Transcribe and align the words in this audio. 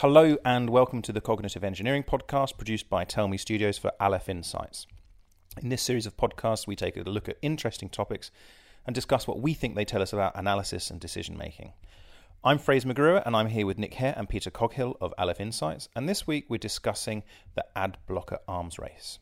Hello 0.00 0.36
and 0.44 0.68
welcome 0.68 1.00
to 1.00 1.10
the 1.10 1.22
Cognitive 1.22 1.64
Engineering 1.64 2.02
Podcast 2.02 2.58
produced 2.58 2.90
by 2.90 3.04
Tell 3.04 3.28
Me 3.28 3.38
Studios 3.38 3.78
for 3.78 3.92
Aleph 3.98 4.28
Insights. 4.28 4.86
In 5.62 5.70
this 5.70 5.80
series 5.80 6.04
of 6.04 6.18
podcasts, 6.18 6.66
we 6.66 6.76
take 6.76 6.98
a 6.98 7.00
look 7.00 7.30
at 7.30 7.38
interesting 7.40 7.88
topics 7.88 8.30
and 8.84 8.94
discuss 8.94 9.26
what 9.26 9.40
we 9.40 9.54
think 9.54 9.74
they 9.74 9.86
tell 9.86 10.02
us 10.02 10.12
about 10.12 10.36
analysis 10.36 10.90
and 10.90 11.00
decision 11.00 11.38
making. 11.38 11.72
I'm 12.44 12.58
Fraser 12.58 12.88
McGruer 12.88 13.22
and 13.24 13.34
I'm 13.34 13.46
here 13.46 13.64
with 13.64 13.78
Nick 13.78 13.94
Hare 13.94 14.12
and 14.18 14.28
Peter 14.28 14.50
Coghill 14.50 14.98
of 15.00 15.14
Aleph 15.16 15.40
Insights, 15.40 15.88
and 15.96 16.06
this 16.06 16.26
week 16.26 16.44
we're 16.50 16.58
discussing 16.58 17.22
the 17.54 17.64
ad 17.74 17.96
blocker 18.06 18.40
arms 18.46 18.78
race. 18.78 19.18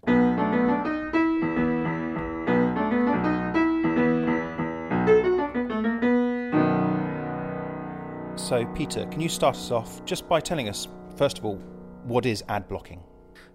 So, 8.45 8.67
Peter, 8.75 9.07
can 9.07 9.23
you 9.23 9.31
start 9.31 9.57
us 9.57 9.71
off 9.71 10.05
just 10.05 10.29
by 10.29 10.39
telling 10.39 10.69
us, 10.69 10.87
first 11.17 11.39
of 11.39 11.47
all, 11.47 11.57
what 12.05 12.27
is 12.27 12.45
ad 12.51 12.69
blocking? 12.69 13.03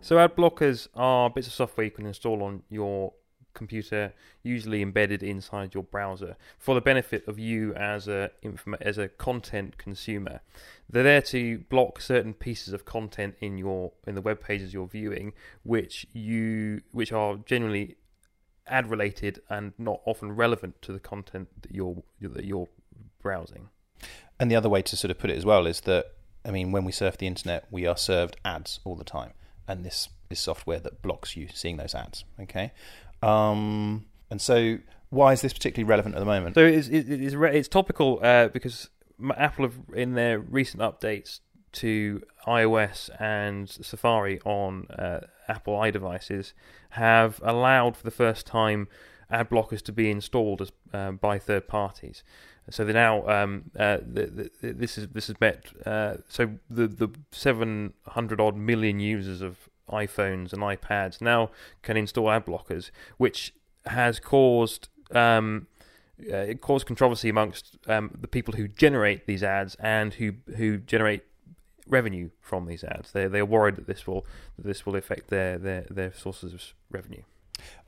So 0.02 0.18
ad 0.18 0.36
blockers 0.36 0.88
are 0.96 1.30
bits 1.30 1.46
of 1.46 1.54
software 1.54 1.86
you 1.86 1.92
can 1.92 2.08
install 2.08 2.42
on 2.42 2.64
your 2.72 3.14
computer, 3.54 4.14
usually 4.42 4.82
embedded 4.82 5.22
inside 5.22 5.76
your 5.76 5.84
browser, 5.84 6.38
for 6.58 6.74
the 6.74 6.82
benefit 6.82 7.28
of 7.28 7.38
you 7.38 7.72
as 7.76 8.08
a 8.08 8.32
as 8.82 8.98
a 8.98 9.08
content 9.08 9.78
consumer. 9.78 10.42
They're 10.90 11.04
there 11.04 11.22
to 11.22 11.60
block 11.70 12.02
certain 12.02 12.34
pieces 12.34 12.74
of 12.74 12.86
content 12.86 13.36
in 13.42 13.60
your 13.60 13.92
in 14.08 14.16
the 14.16 14.24
web 14.24 14.42
pages 14.42 14.74
you're 14.74 14.88
viewing, 14.88 15.34
which 15.62 16.08
you 16.14 16.82
which 16.94 17.12
are 17.12 17.36
generally 17.46 17.98
ad 18.66 18.90
related 18.90 19.40
and 19.52 19.74
not 19.78 20.02
often 20.06 20.32
relevant 20.32 20.82
to 20.82 20.92
the 20.92 21.00
content 21.00 21.50
that 21.62 21.76
you're 21.76 22.02
that 22.22 22.46
you're 22.46 22.70
browsing. 23.22 23.70
And 24.40 24.50
the 24.50 24.56
other 24.56 24.70
way 24.70 24.82
to 24.84 24.96
sort 24.96 25.12
of 25.12 25.18
put 25.18 25.30
it 25.30 25.38
as 25.38 25.46
well 25.46 25.68
is 25.68 25.82
that 25.82 26.14
I 26.46 26.52
mean, 26.52 26.72
when 26.72 26.86
we 26.86 26.92
surf 26.92 27.18
the 27.18 27.28
internet, 27.28 27.66
we 27.70 27.86
are 27.86 27.98
served 27.98 28.38
ads 28.46 28.80
all 28.86 28.96
the 28.96 29.04
time, 29.04 29.32
and 29.68 29.86
this 29.86 30.10
is 30.30 30.40
software 30.40 30.80
that 30.80 31.02
blocks 31.02 31.36
you 31.36 31.48
seeing 31.54 31.78
those 31.78 31.94
ads. 31.94 32.24
Okay, 32.40 32.72
um, 33.22 34.06
and 34.30 34.42
so 34.42 34.78
why 35.10 35.34
is 35.34 35.42
this 35.42 35.54
particularly 35.54 35.88
relevant 35.88 36.16
at 36.16 36.20
the 36.20 36.26
moment? 36.26 36.56
So 36.56 36.66
it's 36.66 36.88
it's, 36.88 37.36
it's 37.36 37.68
topical 37.68 38.20
uh, 38.24 38.48
because 38.48 38.90
Apple 39.36 39.66
have 39.66 39.76
in 39.94 40.14
their 40.14 40.40
recent 40.40 40.82
updates 40.82 41.40
to 41.72 42.24
iOS 42.48 43.10
and 43.20 43.70
Safari 43.70 44.40
on 44.42 44.88
uh, 44.88 45.28
Apple 45.48 45.76
iDevices 45.76 46.54
have 46.92 47.40
allowed 47.44 47.96
for 47.96 48.04
the 48.04 48.12
first 48.12 48.48
time 48.48 48.88
ad 49.30 49.50
blockers 49.50 49.82
to 49.84 49.92
be 49.92 50.10
installed 50.10 50.62
as 50.62 50.72
uh, 50.94 51.12
by 51.12 51.38
third 51.38 51.68
parties. 51.68 52.24
So 52.70 52.86
they 52.86 52.94
now 52.94 53.28
um, 53.28 53.72
uh, 53.78 53.98
the, 53.98 54.52
the, 54.62 54.74
this 54.74 54.98
is 54.98 55.08
this 55.10 55.28
has 55.28 55.40
met 55.42 55.66
uh, 55.86 56.18
so 56.28 56.52
the 56.70 56.88
the 56.88 57.10
seven 57.32 57.94
hundred 58.08 58.40
odd 58.40 58.56
million 58.56 59.00
users 59.00 59.42
of 59.42 59.70
iPhones 59.90 60.54
and 60.54 60.62
iPads 60.62 61.22
now 61.22 61.50
can 61.82 61.98
install 61.98 62.30
ad 62.30 62.46
blockers, 62.46 62.92
which 63.18 63.54
has 63.86 64.20
caused 64.20 64.90
um, 65.12 65.68
uh, 66.32 66.38
it 66.38 66.62
caused 66.62 66.86
controversy 66.86 67.30
amongst 67.30 67.78
um, 67.88 68.12
the 68.20 68.28
people 68.28 68.54
who 68.56 68.68
generate 68.68 69.26
these 69.26 69.44
ads 69.44 69.76
and 69.80 70.16
who 70.16 70.34
who 70.58 70.78
generate 70.78 71.24
revenue 71.88 72.30
from 72.42 72.68
these 72.68 72.84
ads. 72.84 73.12
They 73.12 73.28
they 73.28 73.40
are 73.40 73.46
worried 73.46 73.76
that 73.78 73.88
this 73.88 74.06
will 74.06 74.26
that 74.58 74.66
this 74.66 74.86
will 74.86 74.96
affect 74.96 75.30
their 75.30 75.58
their 75.58 75.86
their 75.90 76.14
sources 76.14 76.54
of 76.54 76.62
revenue. 76.92 77.24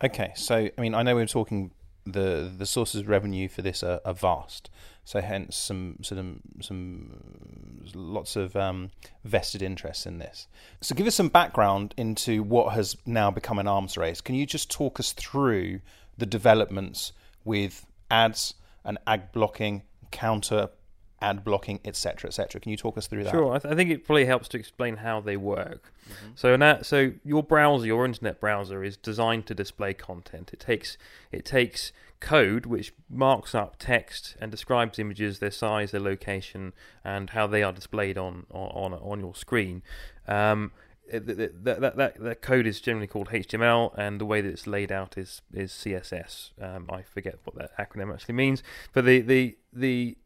Okay, 0.03 0.31
so 0.35 0.69
I 0.77 0.81
mean, 0.81 0.93
I 0.95 1.03
know 1.03 1.15
we 1.15 1.21
are 1.21 1.27
talking 1.27 1.71
the 2.05 2.52
the 2.55 2.66
sources 2.66 3.02
of 3.02 3.09
revenue 3.09 3.47
for 3.47 3.61
this 3.61 3.83
are, 3.83 4.02
are 4.05 4.13
vast. 4.13 4.69
So 5.03 5.21
hence 5.21 5.55
some 5.55 5.97
some 6.02 6.41
some 6.61 7.83
lots 7.93 8.35
of 8.35 8.55
um, 8.55 8.91
vested 9.23 9.61
interests 9.61 10.05
in 10.05 10.19
this. 10.19 10.47
So 10.81 10.95
give 10.95 11.08
us 11.08 11.16
some 11.16 11.30
background 11.30 11.93
into 11.97 12.43
what 12.43 12.73
has 12.73 12.95
now 13.05 13.31
become 13.31 13.59
an 13.59 13.67
arms 13.67 13.97
race. 13.97 14.21
Can 14.21 14.35
you 14.35 14.45
just 14.45 14.69
talk 14.69 14.99
us 14.99 15.13
through 15.13 15.81
the 16.17 16.25
developments 16.25 17.13
with 17.43 17.86
ads 18.09 18.53
and 18.83 18.97
ad 19.08 19.31
blocking, 19.31 19.83
counter 20.11 20.70
ad 21.21 21.43
blocking, 21.43 21.80
etc., 21.86 22.30
etc. 22.30 22.59
Can 22.59 22.71
you 22.71 22.77
talk 22.77 22.98
us 22.98 23.08
through 23.08 23.23
that? 23.26 23.32
Sure. 23.32 23.54
I, 23.54 23.59
th- 23.59 23.71
I, 23.71 23.76
think 23.76 23.89
it 23.89 24.05
probably 24.05 24.26
helps 24.26 24.48
to 24.49 24.58
explain 24.58 24.98
how 24.98 25.21
they 25.21 25.37
work. 25.37 25.93
Mm-hmm. 26.09 26.32
So, 26.36 26.55
now, 26.55 26.82
so 26.82 27.14
your 27.23 27.43
browser, 27.43 27.86
your 27.86 28.05
internet 28.05 28.39
browser, 28.39 28.83
is 28.83 28.98
designed 28.98 29.45
to 29.48 29.55
display 29.55 29.93
content. 29.93 30.52
It 30.54 30.59
takes 30.59 30.98
it 31.32 31.45
takes 31.45 31.92
code 32.20 32.65
which 32.65 32.93
marks 33.09 33.55
up 33.55 33.76
text 33.80 34.36
and 34.39 34.52
describes 34.52 34.99
images, 34.99 35.39
their 35.39 35.52
size, 35.52 35.92
their 35.92 36.02
location, 36.02 36.73
and 37.04 37.32
how 37.32 37.48
they 37.48 37.64
are 37.64 37.73
displayed 37.73 38.17
on 38.17 38.45
on 38.52 38.93
on 38.93 39.20
your 39.20 39.36
screen. 39.36 39.83
Um, 40.27 40.71
that, 41.11 41.65
that, 41.65 41.98
that, 41.98 42.23
that 42.23 42.42
code 42.42 42.65
is 42.65 42.80
generally 42.80 43.08
called 43.08 43.30
HTML, 43.30 43.93
and 43.98 44.20
the 44.20 44.26
way 44.26 44.39
that 44.42 44.49
it's 44.49 44.67
laid 44.67 44.92
out 44.92 45.17
is 45.17 45.42
is 45.53 45.71
CSS. 45.71 46.52
Um, 46.61 46.89
I 46.89 47.02
forget 47.02 47.39
what 47.43 47.58
that 47.58 47.77
acronym 47.77 48.14
actually 48.14 48.36
means, 48.36 48.64
but 48.93 49.05
the 49.05 49.21
the 49.21 49.58
the 49.73 50.17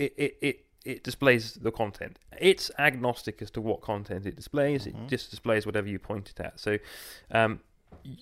it, 0.00 0.14
it, 0.16 0.36
it, 0.40 0.64
it 0.84 1.04
displays 1.04 1.54
the 1.54 1.70
content. 1.70 2.18
It's 2.38 2.70
agnostic 2.78 3.42
as 3.42 3.50
to 3.52 3.60
what 3.60 3.82
content 3.82 4.26
it 4.26 4.34
displays. 4.34 4.86
Mm-hmm. 4.86 5.04
It 5.04 5.08
just 5.08 5.30
displays 5.30 5.66
whatever 5.66 5.88
you 5.88 5.98
point 5.98 6.30
it 6.30 6.40
at. 6.40 6.58
So, 6.58 6.78
um, 7.30 7.60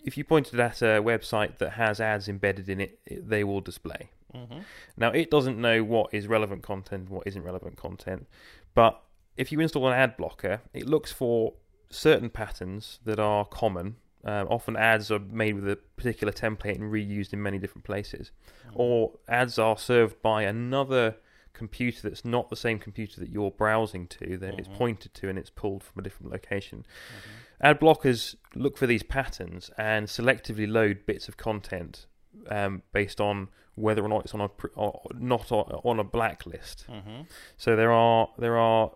if 0.04 0.16
you 0.16 0.24
point 0.24 0.52
it 0.52 0.58
at 0.58 0.82
a 0.82 1.00
website 1.02 1.58
that 1.58 1.70
has 1.70 2.00
ads 2.00 2.28
embedded 2.28 2.68
in 2.68 2.80
it, 2.80 2.98
it 3.06 3.28
they 3.28 3.44
will 3.44 3.60
display. 3.60 4.10
Mm-hmm. 4.34 4.58
Now, 4.96 5.10
it 5.10 5.30
doesn't 5.30 5.58
know 5.58 5.84
what 5.84 6.12
is 6.12 6.26
relevant 6.26 6.62
content, 6.62 7.10
what 7.10 7.26
isn't 7.26 7.42
relevant 7.42 7.76
content, 7.76 8.26
but 8.74 9.00
if 9.36 9.52
you 9.52 9.60
install 9.60 9.86
an 9.86 9.94
ad 9.94 10.16
blocker, 10.16 10.60
it 10.74 10.86
looks 10.86 11.12
for 11.12 11.54
certain 11.90 12.28
patterns 12.28 12.98
that 13.04 13.20
are 13.20 13.44
common. 13.44 13.96
Um, 14.24 14.48
often 14.50 14.76
ads 14.76 15.12
are 15.12 15.20
made 15.20 15.54
with 15.54 15.68
a 15.70 15.76
particular 15.96 16.32
template 16.32 16.74
and 16.74 16.92
reused 16.92 17.32
in 17.32 17.40
many 17.40 17.58
different 17.58 17.84
places, 17.84 18.32
mm-hmm. 18.66 18.72
or 18.74 19.12
ads 19.28 19.58
are 19.58 19.78
served 19.78 20.20
by 20.20 20.42
another 20.42 21.14
computer 21.58 22.08
that's 22.08 22.24
not 22.24 22.48
the 22.48 22.56
same 22.56 22.78
computer 22.78 23.20
that 23.20 23.28
you're 23.28 23.50
browsing 23.50 24.06
to, 24.06 24.38
that 24.38 24.50
mm-hmm. 24.50 24.58
it's 24.58 24.68
pointed 24.68 25.12
to 25.14 25.28
and 25.28 25.38
it's 25.38 25.50
pulled 25.50 25.82
from 25.82 26.00
a 26.00 26.02
different 26.02 26.32
location. 26.32 26.78
Mm-hmm. 26.78 27.66
Ad 27.66 27.80
blockers 27.80 28.36
look 28.54 28.78
for 28.78 28.86
these 28.86 29.02
patterns 29.02 29.70
and 29.76 30.06
selectively 30.06 30.70
load 30.70 31.04
bits 31.04 31.28
of 31.28 31.36
content 31.36 32.06
um, 32.48 32.82
based 32.92 33.20
on 33.20 33.48
whether 33.74 34.02
or 34.02 34.08
not 34.08 34.24
it's 34.24 34.34
on 34.34 34.40
a 34.40 34.50
or 34.74 35.02
not 35.14 35.50
on 35.50 35.98
a 35.98 36.04
blacklist. 36.04 36.86
Mm-hmm. 36.88 37.22
So 37.56 37.76
there 37.76 37.92
are 37.92 38.28
there 38.38 38.56
are 38.56 38.92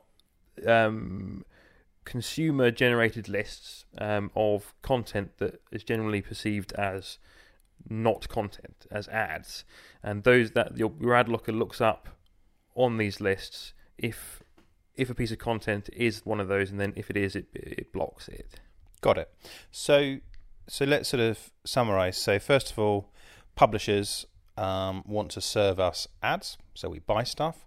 um, 0.67 1.45
consumer 2.05 2.71
generated 2.71 3.29
lists 3.29 3.85
um, 3.99 4.31
of 4.35 4.75
content 4.83 5.39
that 5.39 5.61
is 5.71 5.85
generally 5.85 6.23
perceived 6.23 6.73
as 6.73 7.19
not 7.89 8.29
content 8.29 8.87
as 8.91 9.09
ads, 9.09 9.65
and 10.03 10.23
those 10.25 10.53
that 10.53 10.77
your, 10.77 10.93
your 11.01 11.15
ad 11.15 11.27
blocker 11.27 11.53
looks 11.53 11.81
up 11.81 12.09
on 12.75 12.97
these 12.97 13.21
lists 13.21 13.75
if 13.99 14.43
if 14.95 15.09
a 15.09 15.15
piece 15.15 15.31
of 15.33 15.39
content 15.39 15.89
is 15.93 16.25
one 16.25 16.41
of 16.41 16.49
those, 16.49 16.71
and 16.71 16.79
then 16.79 16.93
if 16.97 17.09
it 17.11 17.17
is, 17.17 17.35
it 17.35 17.47
it 17.55 17.93
blocks 17.93 18.29
it. 18.29 18.61
Got 19.01 19.19
it. 19.19 19.31
So 19.71 20.19
so 20.69 20.85
let's 20.85 21.09
sort 21.09 21.21
of 21.21 21.51
summarize. 21.65 22.17
So 22.17 22.39
first 22.39 22.71
of 22.73 22.79
all, 22.79 23.13
publishers 23.55 24.27
um, 24.57 25.03
want 25.07 25.31
to 25.33 25.41
serve 25.41 25.81
us 25.81 26.07
ads, 26.23 26.59
so 26.75 26.89
we 26.89 26.99
buy 26.99 27.25
stuff, 27.25 27.67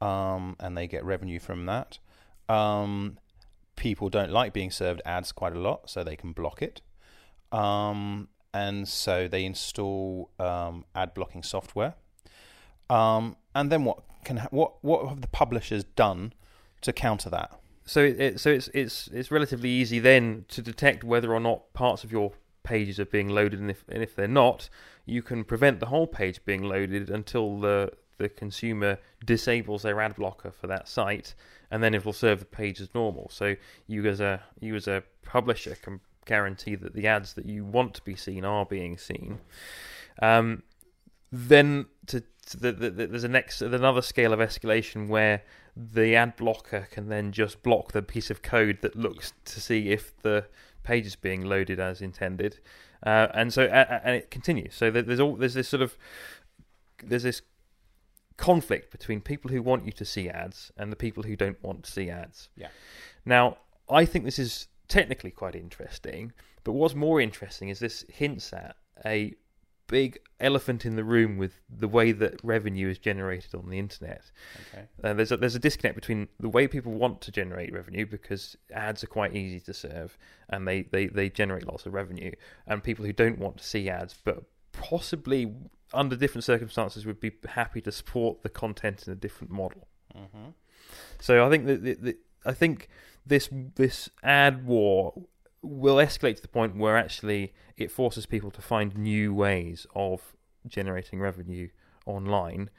um, 0.00 0.56
and 0.58 0.76
they 0.76 0.86
get 0.86 1.04
revenue 1.04 1.38
from 1.38 1.66
that. 1.66 1.98
Um, 2.48 3.18
people 3.76 4.08
don't 4.08 4.30
like 4.30 4.52
being 4.52 4.70
served 4.70 5.02
ads 5.04 5.32
quite 5.32 5.54
a 5.54 5.60
lot, 5.60 5.90
so 5.90 6.02
they 6.02 6.16
can 6.16 6.32
block 6.32 6.62
it. 6.62 6.80
Um, 7.52 8.28
and 8.54 8.88
so 8.88 9.28
they 9.28 9.44
install 9.44 10.30
um, 10.38 10.84
ad 10.94 11.14
blocking 11.14 11.42
software. 11.42 11.94
Um, 12.90 13.36
and 13.54 13.70
then 13.70 13.84
what 13.84 14.02
can 14.24 14.38
ha- 14.38 14.48
what 14.50 14.82
what 14.82 15.08
have 15.08 15.20
the 15.20 15.28
publishers 15.28 15.84
done 15.84 16.32
to 16.82 16.92
counter 16.92 17.30
that? 17.30 17.58
So 17.84 18.00
it, 18.00 18.40
so 18.40 18.50
it's 18.50 18.68
it's 18.74 19.08
it's 19.08 19.30
relatively 19.30 19.70
easy 19.70 19.98
then 19.98 20.44
to 20.48 20.62
detect 20.62 21.04
whether 21.04 21.32
or 21.32 21.40
not 21.40 21.72
parts 21.72 22.04
of 22.04 22.12
your 22.12 22.32
pages 22.62 23.00
are 23.00 23.06
being 23.06 23.28
loaded, 23.28 23.60
and 23.60 23.70
if 23.70 23.84
and 23.88 24.02
if 24.02 24.14
they're 24.14 24.28
not, 24.28 24.68
you 25.04 25.22
can 25.22 25.44
prevent 25.44 25.80
the 25.80 25.86
whole 25.86 26.06
page 26.06 26.44
being 26.44 26.62
loaded 26.62 27.10
until 27.10 27.58
the 27.58 27.92
the 28.18 28.28
consumer 28.28 28.98
disables 29.24 29.82
their 29.82 30.00
ad 30.00 30.14
blocker 30.14 30.52
for 30.52 30.66
that 30.68 30.88
site, 30.88 31.34
and 31.70 31.82
then 31.82 31.94
it 31.94 32.04
will 32.04 32.12
serve 32.12 32.38
the 32.38 32.44
page 32.44 32.80
as 32.80 32.94
normal. 32.94 33.28
So 33.30 33.56
you 33.86 34.06
as 34.06 34.20
a 34.20 34.42
you 34.60 34.76
as 34.76 34.86
a 34.86 35.02
publisher 35.24 35.76
can 35.82 36.00
guarantee 36.24 36.76
that 36.76 36.94
the 36.94 37.08
ads 37.08 37.34
that 37.34 37.46
you 37.46 37.64
want 37.64 37.94
to 37.94 38.02
be 38.02 38.14
seen 38.14 38.44
are 38.44 38.64
being 38.64 38.96
seen. 38.96 39.40
Um, 40.20 40.62
then 41.32 41.86
to 42.06 42.22
the, 42.50 42.72
the, 42.72 42.90
the, 42.90 43.06
there's 43.06 43.24
a 43.24 43.28
next 43.28 43.62
another 43.62 44.02
scale 44.02 44.32
of 44.32 44.40
escalation 44.40 45.08
where 45.08 45.42
the 45.76 46.14
ad 46.14 46.36
blocker 46.36 46.88
can 46.90 47.08
then 47.08 47.32
just 47.32 47.62
block 47.62 47.92
the 47.92 48.02
piece 48.02 48.30
of 48.30 48.42
code 48.42 48.78
that 48.82 48.96
looks 48.96 49.32
to 49.44 49.60
see 49.60 49.90
if 49.90 50.16
the 50.22 50.46
page 50.82 51.06
is 51.06 51.16
being 51.16 51.44
loaded 51.44 51.78
as 51.78 52.02
intended, 52.02 52.58
uh, 53.04 53.28
and 53.34 53.52
so 53.52 53.64
uh, 53.64 54.00
and 54.04 54.16
it 54.16 54.30
continues. 54.30 54.74
So 54.74 54.90
there's 54.90 55.20
all 55.20 55.36
there's 55.36 55.54
this 55.54 55.68
sort 55.68 55.82
of 55.82 55.96
there's 57.02 57.22
this 57.22 57.42
conflict 58.36 58.90
between 58.90 59.20
people 59.20 59.50
who 59.50 59.62
want 59.62 59.86
you 59.86 59.92
to 59.92 60.04
see 60.04 60.28
ads 60.28 60.72
and 60.76 60.90
the 60.90 60.96
people 60.96 61.22
who 61.22 61.36
don't 61.36 61.62
want 61.62 61.84
to 61.84 61.92
see 61.92 62.10
ads. 62.10 62.48
Yeah. 62.56 62.68
Now, 63.24 63.58
I 63.88 64.04
think 64.04 64.24
this 64.24 64.38
is 64.38 64.68
technically 64.88 65.30
quite 65.30 65.54
interesting, 65.54 66.32
but 66.64 66.72
what's 66.72 66.94
more 66.94 67.20
interesting 67.20 67.68
is 67.68 67.78
this 67.78 68.04
hints 68.08 68.52
at 68.52 68.76
a 69.04 69.34
big 69.92 70.18
elephant 70.40 70.86
in 70.86 70.96
the 70.96 71.04
room 71.04 71.36
with 71.36 71.60
the 71.68 71.86
way 71.86 72.12
that 72.12 72.42
revenue 72.42 72.88
is 72.88 72.98
generated 72.98 73.54
on 73.54 73.68
the 73.68 73.78
internet. 73.78 74.30
Okay. 74.72 74.86
Uh, 75.04 75.12
there's 75.12 75.30
a, 75.30 75.36
there's 75.36 75.54
a 75.54 75.58
disconnect 75.58 75.94
between 75.94 76.28
the 76.40 76.48
way 76.48 76.66
people 76.66 76.92
want 76.92 77.20
to 77.20 77.30
generate 77.30 77.70
revenue 77.74 78.06
because 78.06 78.56
ads 78.72 79.04
are 79.04 79.06
quite 79.08 79.36
easy 79.36 79.60
to 79.60 79.74
serve 79.74 80.16
and 80.48 80.66
they, 80.66 80.84
they, 80.84 81.08
they 81.08 81.28
generate 81.28 81.66
lots 81.66 81.84
of 81.84 81.92
revenue, 81.92 82.32
and 82.66 82.82
people 82.82 83.04
who 83.04 83.12
don't 83.12 83.38
want 83.38 83.58
to 83.58 83.64
see 83.64 83.90
ads 83.90 84.14
but 84.24 84.44
possibly 84.72 85.54
under 85.92 86.16
different 86.16 86.44
circumstances 86.44 87.04
would 87.04 87.20
be 87.20 87.32
happy 87.46 87.82
to 87.82 87.92
support 87.92 88.42
the 88.42 88.48
content 88.48 89.06
in 89.06 89.12
a 89.12 89.16
different 89.16 89.52
model. 89.52 89.88
Mm-hmm. 90.16 90.48
So 91.20 91.46
I 91.46 91.50
think 91.50 91.66
that 91.66 91.84
the, 91.84 91.94
the, 91.94 92.16
I 92.46 92.52
think 92.52 92.88
this 93.26 93.50
this 93.74 94.08
ad 94.22 94.64
war 94.64 95.12
will 95.62 95.96
escalate 95.96 96.36
to 96.36 96.42
the 96.42 96.48
point 96.48 96.76
where 96.76 96.96
actually 96.96 97.54
it 97.76 97.90
forces 97.90 98.26
people 98.26 98.50
to 98.50 98.60
find 98.60 98.96
new 98.96 99.32
ways 99.32 99.86
of 99.94 100.36
generating 100.66 101.20
revenue 101.20 101.68
online, 102.06 102.70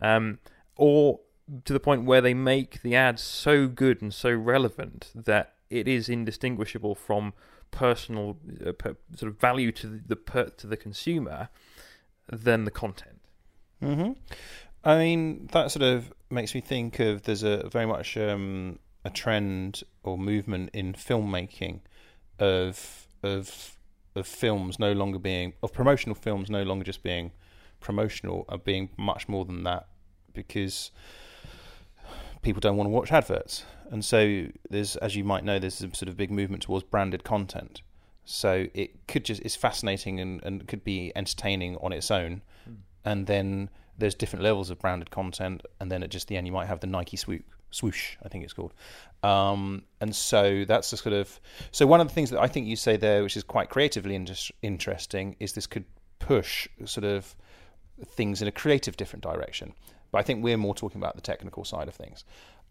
um, 0.00 0.38
or 0.76 1.20
to 1.64 1.72
the 1.72 1.80
point 1.80 2.04
where 2.04 2.20
they 2.20 2.34
make 2.34 2.82
the 2.82 2.94
ads 2.94 3.22
so 3.22 3.66
good 3.66 4.02
and 4.02 4.12
so 4.12 4.30
relevant 4.32 5.10
that 5.14 5.54
it 5.70 5.88
is 5.88 6.08
indistinguishable 6.08 6.94
from 6.94 7.32
personal 7.70 8.36
uh, 8.64 8.72
per, 8.72 8.96
sort 9.16 9.32
of 9.32 9.40
value 9.40 9.72
to 9.72 9.86
the, 9.86 10.02
the 10.08 10.16
per, 10.16 10.44
to 10.44 10.66
the 10.66 10.76
consumer 10.76 11.48
than 12.30 12.64
the 12.64 12.70
content. 12.70 13.20
Mm-hmm. 13.82 14.12
I 14.84 14.98
mean, 14.98 15.48
that 15.52 15.70
sort 15.70 15.82
of 15.82 16.12
makes 16.30 16.54
me 16.54 16.60
think 16.60 16.98
of 17.00 17.22
there's 17.22 17.42
a 17.42 17.68
very 17.68 17.86
much 17.86 18.16
um, 18.16 18.78
a 19.04 19.10
trend 19.10 19.82
or 20.02 20.18
movement 20.18 20.70
in 20.72 20.92
filmmaking 20.92 21.80
of 22.42 23.06
of 23.22 23.76
of 24.16 24.26
films 24.26 24.78
no 24.78 24.92
longer 24.92 25.18
being 25.18 25.54
of 25.62 25.72
promotional 25.72 26.14
films 26.14 26.50
no 26.50 26.62
longer 26.64 26.84
just 26.84 27.02
being 27.02 27.30
promotional 27.80 28.44
and 28.48 28.64
being 28.64 28.90
much 28.96 29.28
more 29.28 29.44
than 29.44 29.62
that 29.62 29.86
because 30.34 30.90
people 32.42 32.60
don't 32.60 32.76
want 32.76 32.86
to 32.86 32.90
watch 32.90 33.12
adverts. 33.12 33.64
And 33.90 34.04
so 34.04 34.46
there's 34.68 34.96
as 34.96 35.14
you 35.14 35.24
might 35.24 35.44
know 35.44 35.58
there's 35.58 35.80
a 35.80 35.94
sort 35.94 36.08
of 36.08 36.16
big 36.16 36.30
movement 36.30 36.62
towards 36.64 36.84
branded 36.84 37.22
content. 37.24 37.82
So 38.24 38.66
it 38.74 39.06
could 39.06 39.24
just 39.24 39.40
it's 39.42 39.56
fascinating 39.56 40.18
and, 40.20 40.42
and 40.42 40.66
could 40.66 40.84
be 40.84 41.12
entertaining 41.14 41.76
on 41.76 41.92
its 41.92 42.10
own. 42.10 42.42
Mm. 42.68 42.76
and 43.04 43.26
then 43.26 43.70
there's 43.98 44.14
different 44.14 44.42
levels 44.42 44.70
of 44.70 44.78
branded 44.80 45.10
content. 45.10 45.62
And 45.80 45.90
then 45.92 46.02
at 46.02 46.10
just 46.10 46.28
the 46.28 46.36
end 46.36 46.46
you 46.46 46.52
might 46.52 46.66
have 46.66 46.80
the 46.80 46.86
Nike 46.86 47.16
swoop 47.16 47.44
swoosh 47.72 48.16
I 48.24 48.28
think 48.28 48.44
it's 48.44 48.52
called 48.52 48.72
um, 49.22 49.84
and 50.00 50.14
so 50.14 50.64
that's 50.66 50.90
the 50.90 50.96
sort 50.96 51.14
of 51.14 51.40
so 51.70 51.86
one 51.86 52.00
of 52.00 52.08
the 52.08 52.14
things 52.14 52.30
that 52.30 52.40
I 52.40 52.48
think 52.48 52.66
you 52.66 52.76
say 52.76 52.96
there, 52.96 53.22
which 53.22 53.36
is 53.36 53.44
quite 53.44 53.70
creatively 53.70 54.14
in- 54.14 54.28
interesting, 54.62 55.36
is 55.38 55.52
this 55.52 55.66
could 55.66 55.84
push 56.18 56.68
sort 56.84 57.04
of 57.04 57.36
things 58.04 58.42
in 58.42 58.48
a 58.48 58.52
creative 58.52 58.96
different 58.96 59.22
direction. 59.22 59.74
But 60.10 60.18
I 60.18 60.22
think 60.22 60.42
we're 60.42 60.56
more 60.56 60.74
talking 60.74 61.00
about 61.00 61.14
the 61.14 61.22
technical 61.22 61.64
side 61.64 61.88
of 61.88 61.94
things. 61.94 62.24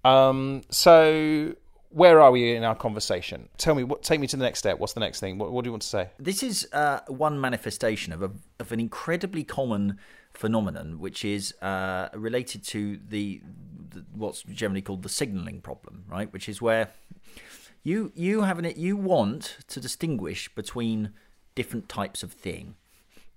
Um, 0.04 0.62
so 0.70 1.56
where 1.90 2.20
are 2.20 2.32
we 2.32 2.56
in 2.56 2.64
our 2.64 2.76
conversation? 2.76 3.48
Tell 3.58 3.74
me, 3.74 3.84
what, 3.84 4.04
take 4.04 4.20
me 4.20 4.28
to 4.28 4.38
the 4.38 4.44
next 4.44 4.60
step. 4.60 4.80
What's 4.80 4.94
the 4.94 5.00
next 5.00 5.20
thing? 5.20 5.38
What, 5.38 5.52
what 5.52 5.64
do 5.64 5.70
you 5.70 5.72
want 5.72 5.84
to 5.84 5.88
say? 5.88 6.10
This 6.20 6.44
is 6.44 6.68
uh, 6.74 7.00
one 7.08 7.40
manifestation 7.40 8.12
of 8.14 8.22
a, 8.22 8.32
of 8.60 8.72
an 8.72 8.80
incredibly 8.80 9.44
common 9.44 9.98
phenomenon, 10.34 11.00
which 11.00 11.24
is 11.26 11.54
uh, 11.62 12.10
related 12.14 12.64
to 12.68 13.00
the, 13.08 13.42
the, 13.90 14.06
what's 14.14 14.44
generally 14.44 14.82
called 14.82 15.04
the 15.04 15.10
signaling 15.10 15.62
problem, 15.62 16.06
right? 16.08 16.32
Which 16.32 16.48
is 16.50 16.62
where 16.62 16.90
you 17.84 18.12
you 18.16 18.42
have 18.42 18.60
an 18.60 18.72
you 18.76 18.96
want 18.96 19.58
to 19.68 19.80
distinguish 19.80 20.54
between 20.54 21.14
different 21.56 21.90
types 21.90 22.24
of 22.24 22.32
thing, 22.32 22.76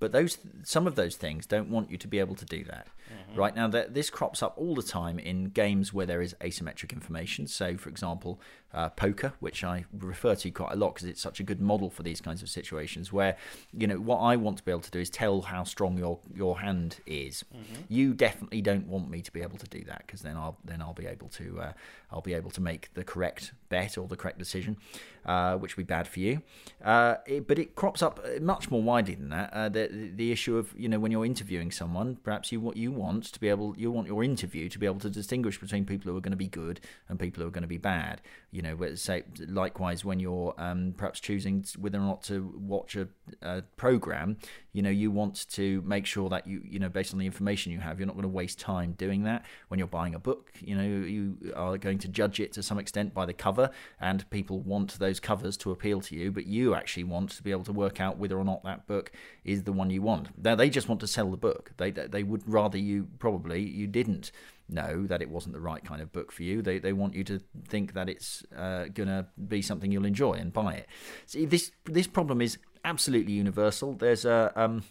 but 0.01 0.13
those 0.13 0.39
some 0.63 0.87
of 0.87 0.97
those 0.97 1.17
things 1.17 1.47
don't 1.47 1.71
want 1.71 1.91
you 1.91 1.97
to 1.97 2.09
be 2.09 2.19
able 2.19 2.35
to 2.35 2.45
do 2.45 2.65
that. 2.65 2.89
Mm-hmm. 3.13 3.39
Right 3.39 3.55
now, 3.55 3.69
that 3.69 3.95
this 3.95 4.11
crops 4.11 4.43
up 4.43 4.55
all 4.57 4.75
the 4.75 4.83
time 4.83 5.19
in 5.19 5.47
games 5.47 5.93
where 5.93 6.07
there 6.07 6.23
is 6.23 6.35
asymmetric 6.41 6.93
information. 6.93 7.47
So, 7.47 7.77
for 7.77 7.89
example, 7.91 8.41
uh, 8.73 8.89
poker, 8.91 9.35
which 9.41 9.63
I 9.63 9.85
refer 9.97 10.35
to 10.37 10.51
quite 10.51 10.73
a 10.73 10.77
lot 10.77 10.95
because 10.95 11.09
it's 11.09 11.21
such 11.21 11.39
a 11.39 11.43
good 11.43 11.61
model 11.61 11.91
for 11.91 12.03
these 12.03 12.21
kinds 12.21 12.43
of 12.43 12.49
situations, 12.49 13.13
where 13.13 13.37
you 13.73 13.87
know 13.87 13.97
what 13.97 14.19
I 14.19 14.37
want 14.37 14.59
to 14.59 14.65
be 14.65 14.71
able 14.71 14.81
to 14.83 14.91
do 14.91 15.01
is 15.01 15.11
tell 15.11 15.43
how 15.43 15.65
strong 15.65 15.99
your 15.99 16.19
your 16.35 16.61
hand 16.61 16.97
is. 17.07 17.45
Mm-hmm. 17.55 17.83
You 17.89 18.15
definitely 18.15 18.63
don't 18.63 18.87
want 18.89 19.11
me 19.11 19.23
to 19.23 19.33
be 19.33 19.43
able 19.43 19.59
to 19.59 19.67
do 19.67 19.85
that 19.85 20.05
because 20.07 20.23
then 20.23 20.37
I'll 20.37 20.57
then 20.65 20.81
I'll 20.81 20.95
be 20.95 21.07
able 21.07 21.29
to 21.29 21.61
uh, 21.61 21.73
I'll 22.11 22.21
be 22.21 22.35
able 22.35 22.51
to 22.53 22.61
make 22.61 22.93
the 22.95 23.05
correct 23.05 23.53
bet 23.69 23.97
or 23.99 24.09
the 24.09 24.17
correct 24.17 24.39
decision, 24.39 24.77
uh, 25.27 25.57
which 25.57 25.77
would 25.77 25.87
be 25.87 25.93
bad 25.93 26.07
for 26.07 26.21
you. 26.21 26.43
Uh, 26.85 27.17
it, 27.27 27.47
but 27.47 27.59
it 27.59 27.75
crops 27.75 28.03
up 28.03 28.21
much 28.41 28.71
more 28.71 28.83
widely 28.83 29.15
than 29.15 29.31
that. 29.31 29.53
Uh, 29.53 29.69
the 29.69 30.11
the 30.15 30.33
issue 30.33 30.57
of 30.57 30.75
you 30.77 30.89
know 30.89 30.99
when 30.99 31.11
you're 31.11 31.25
interviewing 31.25 31.71
someone, 31.71 32.17
perhaps 32.23 32.53
you 32.53 32.61
what 32.61 32.77
you 32.77 32.93
want 32.93 33.25
to 33.25 33.41
be 33.41 33.49
able 33.49 33.75
you 33.77 33.91
want 33.91 34.07
your 34.07 34.23
interview 34.23 34.69
to 34.69 34.79
be 34.79 34.87
able 34.87 35.01
to 35.01 35.11
distinguish 35.11 35.59
between 35.59 35.85
people 35.85 36.11
who 36.11 36.17
are 36.17 36.21
going 36.21 36.33
to 36.33 36.37
be 36.37 36.49
good 36.49 36.81
and 37.09 37.19
people 37.19 37.43
who 37.43 37.49
are 37.49 37.53
going 37.53 37.63
to 37.63 37.69
be 37.69 37.79
bad. 37.79 38.21
You 38.51 38.63
know, 38.63 38.95
say 38.95 39.25
likewise 39.49 40.05
when 40.05 40.21
you're 40.21 40.55
um, 40.59 40.95
perhaps 40.97 41.21
choosing 41.21 41.65
whether 41.79 41.99
or 41.99 42.03
not 42.03 42.23
to 42.25 42.55
watch 42.57 42.97
a, 42.97 43.09
a, 43.43 43.63
program, 43.77 44.37
you 44.73 44.83
know, 44.83 44.91
you 44.91 45.11
want 45.11 45.49
to 45.51 45.83
make 45.83 46.07
sure 46.07 46.29
that 46.29 46.47
you 46.47 46.63
you 46.65 46.79
know 46.79 46.89
based 46.89 47.13
on 47.13 47.19
the 47.19 47.27
information 47.27 47.73
you 47.73 47.81
have, 47.81 47.99
you're 47.99 48.07
not 48.07 48.15
going 48.15 48.23
to 48.23 48.29
waste 48.29 48.61
time 48.61 48.93
doing 48.93 49.25
that. 49.25 49.45
When 49.69 49.79
you're 49.79 49.87
buying 49.87 50.15
a 50.15 50.19
book, 50.19 50.53
you 50.61 50.77
know, 50.77 50.85
you 50.85 51.53
are 51.57 51.77
going 51.79 51.99
to 51.99 52.09
judge 52.09 52.41
it 52.41 52.53
to 52.53 52.63
some 52.63 52.79
extent 52.79 53.15
by 53.15 53.27
the 53.27 53.33
cover, 53.33 53.71
and 54.01 54.29
people 54.31 54.61
want 54.61 54.99
those 54.99 55.14
covers 55.21 55.57
to 55.59 55.71
appeal 55.71 56.01
to 56.03 56.15
you, 56.15 56.31
but 56.31 56.47
you 56.47 56.75
actually 56.75 57.05
want 57.05 57.31
to 57.31 57.43
be 57.43 57.51
able 57.51 57.65
to 57.65 57.73
work 57.73 58.01
out 58.01 58.19
whether 58.19 58.39
or 58.39 58.45
not 58.45 58.65
that 58.65 58.87
book 58.87 59.13
is 59.45 59.63
the 59.63 59.73
one 59.73 59.91
you 59.91 60.03
want. 60.03 60.29
Now 60.43 60.55
they 60.55 60.71
just 60.71 60.89
want 60.89 61.01
to 61.01 61.07
sell 61.07 61.31
the 61.31 61.37
book. 61.37 61.73
They 61.77 61.91
they 61.91 62.23
would 62.23 62.43
rather 62.47 62.79
you 62.79 63.09
probably 63.19 63.61
you 63.63 63.87
didn't 63.87 64.33
know 64.69 65.07
that 65.07 65.21
it 65.21 65.29
wasn't 65.29 65.55
the 65.55 65.61
right 65.61 65.85
kind 65.85 66.01
of 66.01 66.13
book 66.13 66.33
for 66.33 66.43
you. 66.43 66.63
They 66.63 66.79
they 66.79 66.93
want 66.93 67.15
you 67.15 67.25
to 67.25 67.41
think 67.69 67.95
that 67.95 68.09
it's 68.09 68.45
uh, 68.57 68.87
gonna 68.87 69.29
be 69.49 69.63
something 69.63 69.91
you'll 69.93 70.05
enjoy 70.05 70.35
and 70.35 70.53
buy 70.53 70.75
it. 70.75 70.89
See, 71.27 71.45
this 71.47 71.71
this 71.85 72.07
problem 72.07 72.41
is 72.41 72.59
absolutely 72.85 73.33
universal. 73.33 73.95
There's 73.95 74.25
a 74.25 74.53
um, 74.57 74.85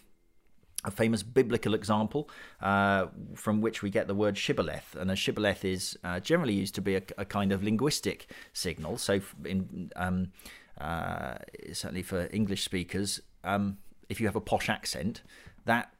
a 0.84 0.90
famous 0.90 1.22
biblical 1.22 1.74
example 1.74 2.28
uh, 2.60 3.06
from 3.34 3.60
which 3.60 3.82
we 3.82 3.90
get 3.90 4.06
the 4.06 4.14
word 4.14 4.36
shibboleth. 4.36 4.94
And 4.94 5.10
a 5.10 5.16
shibboleth 5.16 5.64
is 5.64 5.98
uh, 6.04 6.20
generally 6.20 6.54
used 6.54 6.74
to 6.76 6.82
be 6.82 6.96
a, 6.96 7.02
a, 7.18 7.24
kind 7.24 7.52
of 7.52 7.62
linguistic 7.62 8.30
signal. 8.52 8.98
So, 8.98 9.20
in, 9.44 9.90
um, 9.96 10.32
uh, 10.80 11.36
certainly 11.72 12.02
for 12.02 12.28
English 12.32 12.64
speakers, 12.64 13.20
um, 13.42 13.78
if 14.08 14.20
you 14.20 14.26
have 14.26 14.36
a 14.36 14.40
posh 14.40 14.68
accent, 14.68 15.22
that 15.64 15.92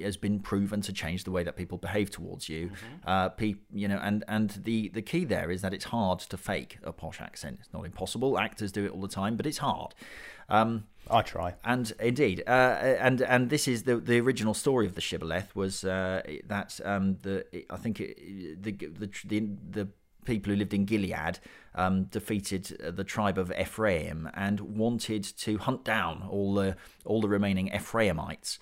has 0.00 0.16
been 0.16 0.40
proven 0.40 0.80
to 0.82 0.92
change 0.92 1.24
the 1.24 1.30
way 1.30 1.42
that 1.42 1.56
people 1.56 1.78
behave 1.78 2.10
towards 2.10 2.48
you. 2.48 2.66
Mm-hmm. 2.66 3.08
Uh, 3.08 3.28
pe- 3.30 3.54
you 3.72 3.88
know, 3.88 4.00
and 4.02 4.24
and 4.28 4.50
the 4.64 4.88
the 4.90 5.02
key 5.02 5.24
there 5.24 5.50
is 5.50 5.62
that 5.62 5.74
it's 5.74 5.84
hard 5.84 6.20
to 6.20 6.36
fake 6.36 6.78
a 6.82 6.92
posh 6.92 7.20
accent. 7.20 7.58
It's 7.60 7.72
not 7.72 7.84
impossible. 7.84 8.38
Actors 8.38 8.72
do 8.72 8.84
it 8.84 8.92
all 8.92 9.00
the 9.00 9.08
time, 9.08 9.36
but 9.36 9.46
it's 9.46 9.58
hard. 9.58 9.94
Um, 10.48 10.84
I 11.10 11.22
try. 11.22 11.54
And 11.64 11.92
indeed, 11.98 12.42
uh, 12.46 12.50
and 12.50 13.22
and 13.22 13.50
this 13.50 13.66
is 13.66 13.82
the 13.84 13.96
the 13.96 14.20
original 14.20 14.54
story 14.54 14.86
of 14.86 14.94
the 14.94 15.00
shibboleth 15.00 15.54
was 15.56 15.84
uh, 15.84 16.22
that 16.46 16.80
um, 16.84 17.16
the 17.22 17.44
I 17.70 17.76
think 17.76 18.00
it, 18.00 18.62
the, 18.62 18.72
the 18.72 19.10
the 19.24 19.48
the 19.70 19.88
people 20.24 20.52
who 20.52 20.58
lived 20.58 20.74
in 20.74 20.84
Gilead 20.84 21.38
um, 21.74 22.04
defeated 22.04 22.80
uh, 22.84 22.90
the 22.90 23.04
tribe 23.04 23.38
of 23.38 23.52
Ephraim 23.58 24.28
and 24.34 24.60
wanted 24.60 25.24
to 25.24 25.58
hunt 25.58 25.84
down 25.84 26.26
all 26.30 26.54
the 26.54 26.76
all 27.04 27.20
the 27.20 27.28
remaining 27.28 27.68
Ephraimites. 27.68 28.58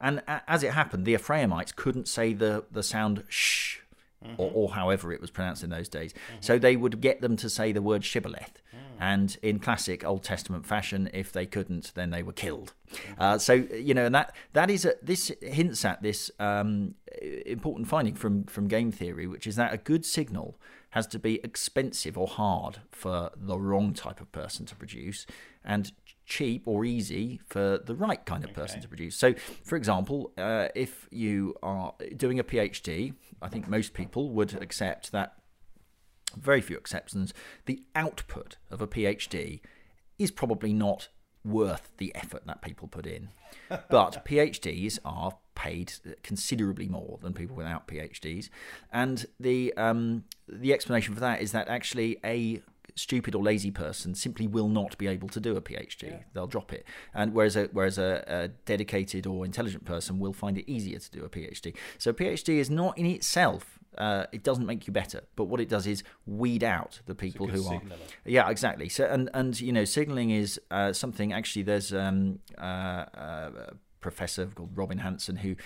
And 0.00 0.22
as 0.26 0.62
it 0.62 0.72
happened, 0.72 1.04
the 1.04 1.14
Ephraimites 1.14 1.72
couldn't 1.72 2.08
say 2.08 2.32
the 2.32 2.64
the 2.70 2.82
sound 2.82 3.24
shh. 3.28 3.78
Mm-hmm. 4.24 4.40
Or, 4.40 4.50
or, 4.54 4.70
however 4.70 5.12
it 5.12 5.20
was 5.20 5.30
pronounced 5.30 5.62
in 5.62 5.68
those 5.68 5.86
days. 5.86 6.14
Mm-hmm. 6.14 6.36
So 6.40 6.58
they 6.58 6.76
would 6.76 7.02
get 7.02 7.20
them 7.20 7.36
to 7.36 7.50
say 7.50 7.72
the 7.72 7.82
word 7.82 8.06
shibboleth. 8.06 8.62
Mm. 8.74 8.83
And 8.98 9.36
in 9.42 9.58
classic 9.58 10.04
Old 10.04 10.22
Testament 10.22 10.66
fashion, 10.66 11.10
if 11.12 11.32
they 11.32 11.46
couldn't, 11.46 11.92
then 11.94 12.10
they 12.10 12.22
were 12.22 12.32
killed. 12.32 12.74
Uh, 13.18 13.38
so 13.38 13.52
you 13.52 13.94
know, 13.94 14.06
and 14.06 14.14
that 14.14 14.34
that 14.52 14.70
is 14.70 14.84
a, 14.84 14.94
this 15.02 15.32
hints 15.42 15.84
at 15.84 16.02
this 16.02 16.30
um, 16.38 16.94
important 17.46 17.88
finding 17.88 18.14
from 18.14 18.44
from 18.44 18.68
game 18.68 18.92
theory, 18.92 19.26
which 19.26 19.46
is 19.46 19.56
that 19.56 19.72
a 19.72 19.78
good 19.78 20.04
signal 20.04 20.56
has 20.90 21.06
to 21.08 21.18
be 21.18 21.40
expensive 21.42 22.16
or 22.16 22.28
hard 22.28 22.78
for 22.92 23.32
the 23.36 23.58
wrong 23.58 23.92
type 23.92 24.20
of 24.20 24.30
person 24.30 24.64
to 24.64 24.76
produce 24.76 25.26
and 25.64 25.90
cheap 26.24 26.62
or 26.66 26.84
easy 26.84 27.40
for 27.48 27.78
the 27.84 27.94
right 27.94 28.24
kind 28.24 28.44
of 28.44 28.52
person 28.54 28.76
okay. 28.76 28.82
to 28.82 28.88
produce. 28.88 29.16
So, 29.16 29.34
for 29.64 29.76
example, 29.76 30.32
uh, 30.38 30.68
if 30.74 31.08
you 31.10 31.56
are 31.62 31.94
doing 32.16 32.38
a 32.38 32.44
PhD, 32.44 33.14
I 33.42 33.48
think 33.48 33.68
most 33.68 33.92
people 33.92 34.30
would 34.30 34.54
accept 34.62 35.12
that, 35.12 35.34
very 36.36 36.60
few 36.60 36.76
exceptions, 36.76 37.32
the 37.66 37.82
output 37.94 38.56
of 38.70 38.80
a 38.80 38.86
PhD 38.86 39.60
is 40.18 40.30
probably 40.30 40.72
not 40.72 41.08
worth 41.44 41.90
the 41.98 42.14
effort 42.14 42.46
that 42.46 42.62
people 42.62 42.88
put 42.88 43.06
in. 43.06 43.28
But 43.88 44.24
PhDs 44.24 44.98
are 45.04 45.38
paid 45.54 45.94
considerably 46.22 46.88
more 46.88 47.18
than 47.22 47.32
people 47.32 47.56
without 47.56 47.88
PhDs, 47.88 48.50
and 48.92 49.24
the 49.40 49.72
um, 49.76 50.24
the 50.48 50.72
explanation 50.72 51.14
for 51.14 51.20
that 51.20 51.40
is 51.40 51.52
that 51.52 51.68
actually 51.68 52.18
a 52.24 52.60
stupid 52.94 53.34
or 53.34 53.42
lazy 53.42 53.70
person 53.70 54.14
simply 54.14 54.46
will 54.46 54.68
not 54.68 54.96
be 54.98 55.06
able 55.06 55.28
to 55.28 55.40
do 55.40 55.56
a 55.56 55.60
PhD. 55.60 56.22
They'll 56.32 56.46
drop 56.46 56.72
it. 56.72 56.84
And 57.12 57.34
whereas 57.34 57.56
a 57.56 57.64
whereas 57.72 57.98
a, 57.98 58.24
a, 58.26 58.48
dedicated 58.66 59.26
or 59.26 59.44
intelligent 59.44 59.84
person 59.84 60.18
will 60.18 60.32
find 60.32 60.58
it 60.58 60.70
easier 60.70 60.98
to 60.98 61.10
do 61.10 61.24
a 61.24 61.28
PhD. 61.28 61.74
So 61.98 62.10
a 62.10 62.14
PhD 62.14 62.58
is 62.58 62.70
not 62.70 62.96
in 62.98 63.06
itself. 63.06 63.78
Uh, 63.98 64.26
it 64.32 64.42
doesn't 64.42 64.66
make 64.66 64.86
you 64.86 64.92
better, 64.92 65.22
but 65.36 65.44
what 65.44 65.60
it 65.60 65.68
does 65.68 65.86
is 65.86 66.02
weed 66.26 66.64
out 66.64 67.00
the 67.06 67.14
people 67.14 67.46
who 67.46 67.66
are. 67.66 67.80
Yeah, 68.24 68.48
exactly. 68.50 68.88
So 68.88 69.04
and 69.04 69.30
and 69.34 69.58
you 69.60 69.72
know, 69.72 69.84
signaling 69.84 70.30
is 70.30 70.60
uh, 70.70 70.92
something. 70.92 71.32
Actually, 71.32 71.62
there's 71.62 71.92
um, 71.92 72.40
uh, 72.58 72.60
uh, 72.60 73.50
a 73.70 73.74
professor 74.00 74.46
called 74.46 74.76
Robin 74.76 74.98
Hanson 74.98 75.36
who 75.36 75.56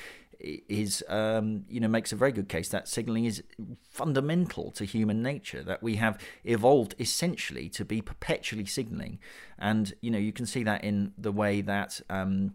is 0.41 1.03
um, 1.09 1.65
you 1.69 1.81
know 1.81 1.89
makes 1.89 2.13
a 2.13 2.17
very 2.17 2.31
good 2.31 2.49
case 2.49 2.69
that 2.69 2.87
signaling 2.87 3.25
is 3.25 3.43
fundamental 3.91 4.71
to 4.71 4.85
human 4.85 5.23
nature 5.23 5.65
that 5.65 5.83
we 5.83 5.97
have 5.97 6.19
evolved 6.45 6.95
essentially 7.01 7.69
to 7.69 7.85
be 7.85 8.01
perpetually 8.01 8.65
signaling 8.65 9.19
and 9.59 9.95
you 10.01 10.11
know 10.11 10.19
you 10.19 10.33
can 10.33 10.47
see 10.47 10.63
that 10.63 10.85
in 10.85 11.13
the 11.19 11.33
way 11.33 11.61
that 11.61 12.01
um, 12.09 12.55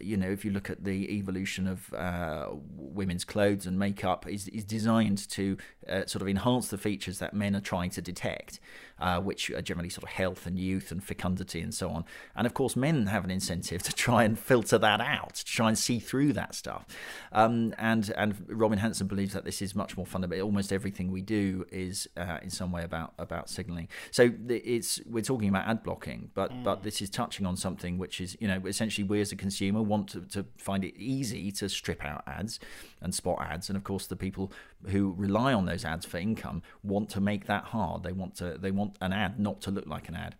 you 0.00 0.16
know, 0.16 0.30
if 0.30 0.44
you 0.44 0.50
look 0.50 0.70
at 0.70 0.84
the 0.84 1.10
evolution 1.16 1.66
of 1.66 1.92
uh, 1.94 2.48
women's 2.76 3.24
clothes 3.24 3.66
and 3.66 3.78
makeup, 3.78 4.26
is 4.28 4.48
is 4.48 4.64
designed 4.64 5.28
to 5.30 5.56
uh, 5.88 6.06
sort 6.06 6.22
of 6.22 6.28
enhance 6.28 6.68
the 6.68 6.78
features 6.78 7.18
that 7.18 7.34
men 7.34 7.54
are 7.54 7.60
trying 7.60 7.90
to 7.90 8.02
detect, 8.02 8.60
uh, 9.04 9.20
which 9.20 9.50
are 9.50 9.60
generally 9.60 9.90
sort 9.90 10.02
of 10.02 10.08
health 10.08 10.46
and 10.46 10.58
youth 10.58 10.90
and 10.90 11.04
fecundity 11.04 11.60
and 11.60 11.74
so 11.74 11.90
on. 11.90 12.06
And 12.34 12.46
of 12.46 12.54
course, 12.54 12.74
men 12.74 13.08
have 13.08 13.22
an 13.22 13.30
incentive 13.30 13.82
to 13.82 13.92
try 13.92 14.24
and 14.24 14.38
filter 14.38 14.78
that 14.78 15.02
out, 15.02 15.34
to 15.34 15.44
try 15.44 15.68
and 15.68 15.78
see 15.78 15.98
through 15.98 16.32
that 16.32 16.54
stuff. 16.54 16.86
Um, 17.30 17.74
and 17.76 18.10
and 18.16 18.46
Robin 18.48 18.78
Hanson 18.78 19.06
believes 19.06 19.34
that 19.34 19.44
this 19.44 19.60
is 19.60 19.74
much 19.74 19.98
more 19.98 20.06
fundamental. 20.06 20.46
Almost 20.46 20.72
everything 20.72 21.12
we 21.12 21.20
do 21.20 21.66
is 21.70 22.08
uh, 22.16 22.38
in 22.42 22.48
some 22.48 22.72
way 22.72 22.82
about 22.82 23.12
about 23.18 23.50
signaling. 23.50 23.88
So 24.10 24.32
it's 24.48 25.02
we're 25.04 25.22
talking 25.22 25.50
about 25.50 25.68
ad 25.68 25.82
blocking, 25.82 26.30
but 26.32 26.50
mm. 26.50 26.64
but 26.64 26.82
this 26.82 27.02
is 27.02 27.10
touching 27.10 27.44
on 27.44 27.58
something 27.58 27.98
which 27.98 28.22
is 28.22 28.38
you 28.40 28.48
know 28.48 28.62
essentially 28.66 29.06
we 29.06 29.20
as 29.20 29.32
a 29.32 29.36
consumer 29.36 29.82
want 29.82 30.08
to, 30.08 30.22
to 30.22 30.46
find 30.56 30.82
it 30.82 30.94
easy 30.96 31.52
to 31.52 31.68
strip 31.68 32.02
out 32.06 32.24
ads 32.26 32.58
and 33.02 33.14
spot 33.14 33.38
ads, 33.42 33.68
and 33.68 33.76
of 33.76 33.84
course 33.84 34.06
the 34.06 34.16
people 34.16 34.50
who 34.88 35.14
rely 35.16 35.52
on 35.52 35.66
those 35.66 35.84
ads 35.84 36.06
for 36.06 36.18
income 36.18 36.62
want 36.82 37.08
to 37.10 37.20
make 37.20 37.46
that 37.46 37.64
hard. 37.64 38.02
They 38.02 38.12
want 38.12 38.36
to 38.36 38.58
they 38.58 38.70
want 38.70 38.96
an 39.00 39.12
ad 39.12 39.38
not 39.38 39.60
to 39.62 39.70
look 39.70 39.86
like 39.86 40.08
an 40.08 40.14
ad. 40.14 40.36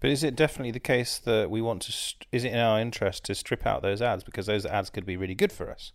But 0.00 0.10
is 0.10 0.22
it 0.22 0.36
definitely 0.36 0.72
the 0.72 0.80
case 0.80 1.18
that 1.18 1.50
we 1.50 1.62
want 1.62 1.82
to? 1.82 1.92
St- 1.92 2.26
is 2.30 2.44
it 2.44 2.52
in 2.52 2.58
our 2.58 2.78
interest 2.80 3.24
to 3.24 3.34
strip 3.34 3.66
out 3.66 3.82
those 3.82 4.02
ads 4.02 4.24
because 4.24 4.46
those 4.46 4.66
ads 4.66 4.90
could 4.90 5.06
be 5.06 5.16
really 5.16 5.34
good 5.34 5.52
for 5.52 5.70
us, 5.70 5.92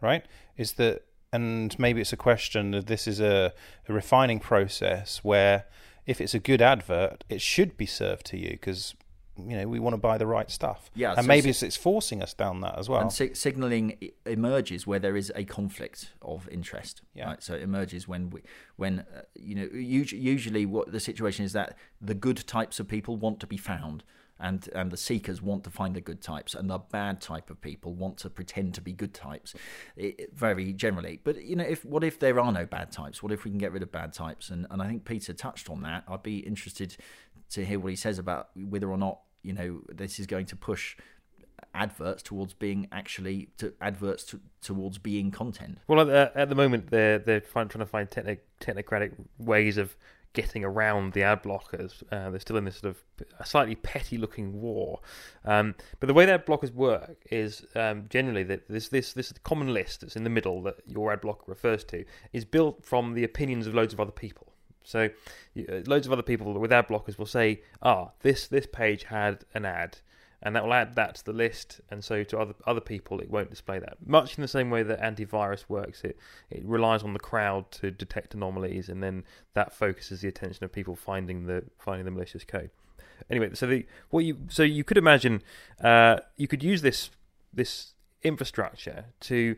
right? 0.00 0.26
Is 0.56 0.72
that 0.74 1.04
and 1.32 1.78
maybe 1.78 2.00
it's 2.00 2.12
a 2.12 2.16
question 2.16 2.72
that 2.72 2.86
this 2.86 3.06
is 3.06 3.20
a, 3.20 3.52
a 3.88 3.92
refining 3.92 4.38
process 4.38 5.20
where 5.22 5.64
if 6.06 6.20
it's 6.20 6.34
a 6.34 6.38
good 6.38 6.60
advert, 6.60 7.24
it 7.28 7.40
should 7.40 7.76
be 7.76 7.86
served 7.86 8.26
to 8.26 8.38
you 8.38 8.50
because 8.50 8.94
you 9.38 9.56
know 9.56 9.66
we 9.66 9.78
want 9.78 9.94
to 9.94 9.98
buy 9.98 10.18
the 10.18 10.26
right 10.26 10.50
stuff. 10.50 10.90
Yeah, 10.94 11.12
and 11.12 11.22
so 11.22 11.26
maybe 11.26 11.50
it's, 11.50 11.62
it's, 11.62 11.76
forcing 11.76 12.22
us 12.22 12.34
down 12.34 12.60
that 12.60 12.78
as 12.78 12.88
well. 12.88 13.00
And 13.00 13.12
si- 13.12 13.34
signaling 13.34 14.10
emerges 14.26 14.86
where 14.86 14.98
there 14.98 15.16
is 15.16 15.32
a 15.34 15.44
conflict 15.44 16.10
of 16.20 16.48
interest. 16.50 17.02
Yeah. 17.14 17.26
Right? 17.26 17.42
So 17.42 17.54
it 17.54 17.62
emerges 17.62 18.06
when 18.06 18.30
we, 18.30 18.42
when 18.76 19.00
uh, 19.00 19.22
you 19.34 19.54
know 19.54 19.68
usually, 19.72 20.20
usually 20.20 20.66
what 20.66 20.92
the 20.92 21.00
situation 21.00 21.44
is 21.44 21.52
that 21.54 21.76
the 22.00 22.14
good 22.14 22.46
types 22.46 22.78
of 22.78 22.88
people 22.88 23.16
want 23.16 23.40
to 23.40 23.46
be 23.46 23.56
found. 23.56 24.04
And, 24.40 24.68
and 24.74 24.90
the 24.90 24.96
seekers 24.96 25.40
want 25.40 25.62
to 25.64 25.70
find 25.70 25.94
the 25.94 26.00
good 26.00 26.20
types, 26.20 26.56
and 26.56 26.68
the 26.68 26.78
bad 26.78 27.20
type 27.20 27.48
of 27.48 27.60
people 27.60 27.94
want 27.94 28.16
to 28.18 28.30
pretend 28.30 28.74
to 28.74 28.80
be 28.80 28.92
good 28.92 29.14
types, 29.14 29.54
it, 29.94 30.34
very 30.34 30.72
generally. 30.72 31.20
But 31.22 31.44
you 31.44 31.54
know, 31.54 31.62
if 31.62 31.84
what 31.84 32.02
if 32.02 32.18
there 32.18 32.40
are 32.40 32.50
no 32.50 32.66
bad 32.66 32.90
types? 32.90 33.22
What 33.22 33.30
if 33.30 33.44
we 33.44 33.52
can 33.52 33.58
get 33.58 33.70
rid 33.70 33.84
of 33.84 33.92
bad 33.92 34.12
types? 34.12 34.50
And 34.50 34.66
and 34.68 34.82
I 34.82 34.88
think 34.88 35.04
Peter 35.04 35.32
touched 35.32 35.70
on 35.70 35.82
that. 35.82 36.02
I'd 36.08 36.24
be 36.24 36.38
interested 36.38 36.96
to 37.52 37.64
hear 37.64 37.78
what 37.78 37.90
he 37.90 37.96
says 37.96 38.18
about 38.18 38.48
whether 38.56 38.90
or 38.90 38.98
not 38.98 39.20
you 39.42 39.52
know 39.52 39.80
this 39.88 40.18
is 40.18 40.26
going 40.26 40.46
to 40.46 40.56
push 40.56 40.96
adverts 41.74 42.22
towards 42.22 42.54
being 42.54 42.88
actually 42.92 43.48
to 43.58 43.72
adverts 43.80 44.24
to, 44.24 44.40
towards 44.60 44.98
being 44.98 45.30
content. 45.30 45.78
Well, 45.86 46.00
at 46.00 46.06
the, 46.06 46.38
at 46.38 46.48
the 46.48 46.54
moment, 46.54 46.90
they're 46.90 47.18
they're 47.18 47.40
trying, 47.40 47.68
trying 47.68 47.84
to 47.84 47.86
find 47.86 48.10
technocratic 48.10 49.12
ways 49.38 49.76
of 49.78 49.96
getting 50.34 50.64
around 50.64 51.12
the 51.12 51.22
ad 51.22 51.42
blockers. 51.42 52.02
Uh, 52.10 52.30
they're 52.30 52.40
still 52.40 52.56
in 52.56 52.64
this 52.64 52.78
sort 52.78 52.96
of 52.96 53.46
slightly 53.46 53.74
petty 53.74 54.16
looking 54.16 54.60
war. 54.60 55.00
Um, 55.44 55.74
but 56.00 56.06
the 56.06 56.14
way 56.14 56.26
that 56.26 56.46
blockers 56.46 56.72
work 56.72 57.16
is 57.30 57.66
um, 57.74 58.06
generally 58.08 58.42
that 58.44 58.68
this 58.68 58.88
this 58.88 59.12
this 59.12 59.32
common 59.44 59.72
list 59.72 60.00
that's 60.00 60.16
in 60.16 60.24
the 60.24 60.30
middle 60.30 60.62
that 60.62 60.76
your 60.86 61.12
ad 61.12 61.20
blocker 61.20 61.44
refers 61.46 61.84
to 61.84 62.04
is 62.32 62.44
built 62.44 62.84
from 62.84 63.14
the 63.14 63.24
opinions 63.24 63.66
of 63.66 63.74
loads 63.74 63.92
of 63.92 64.00
other 64.00 64.12
people. 64.12 64.51
So, 64.84 65.10
uh, 65.56 65.80
loads 65.86 66.06
of 66.06 66.12
other 66.12 66.22
people 66.22 66.52
with 66.58 66.72
ad 66.72 66.88
blockers 66.88 67.18
will 67.18 67.26
say, 67.26 67.62
"Ah, 67.82 68.10
this 68.20 68.46
this 68.46 68.66
page 68.66 69.04
had 69.04 69.44
an 69.54 69.64
ad." 69.64 69.98
and 70.42 70.56
that 70.56 70.64
will 70.64 70.74
add 70.74 70.96
that 70.96 71.14
to 71.14 71.24
the 71.24 71.32
list. 71.32 71.80
And 71.90 72.02
so 72.02 72.24
to 72.24 72.38
other 72.38 72.54
other 72.66 72.80
people, 72.80 73.20
it 73.20 73.30
won't 73.30 73.50
display 73.50 73.78
that. 73.78 73.96
Much 74.04 74.36
in 74.36 74.42
the 74.42 74.48
same 74.48 74.70
way 74.70 74.82
that 74.82 75.00
antivirus 75.00 75.64
works, 75.68 76.02
it 76.02 76.18
it 76.50 76.64
relies 76.64 77.02
on 77.02 77.12
the 77.12 77.20
crowd 77.20 77.70
to 77.72 77.90
detect 77.90 78.34
anomalies, 78.34 78.88
and 78.88 79.02
then 79.02 79.24
that 79.54 79.72
focuses 79.72 80.20
the 80.20 80.28
attention 80.28 80.64
of 80.64 80.72
people 80.72 80.96
finding 80.96 81.46
the 81.46 81.64
finding 81.78 82.04
the 82.04 82.10
malicious 82.10 82.44
code. 82.44 82.70
Anyway, 83.30 83.50
so 83.54 83.66
the 83.66 83.86
what 84.10 84.24
you 84.24 84.38
so 84.48 84.62
you 84.64 84.82
could 84.82 84.98
imagine 84.98 85.42
uh, 85.80 86.18
you 86.36 86.48
could 86.48 86.62
use 86.62 86.82
this 86.82 87.10
this 87.54 87.94
infrastructure 88.22 89.06
to 89.20 89.56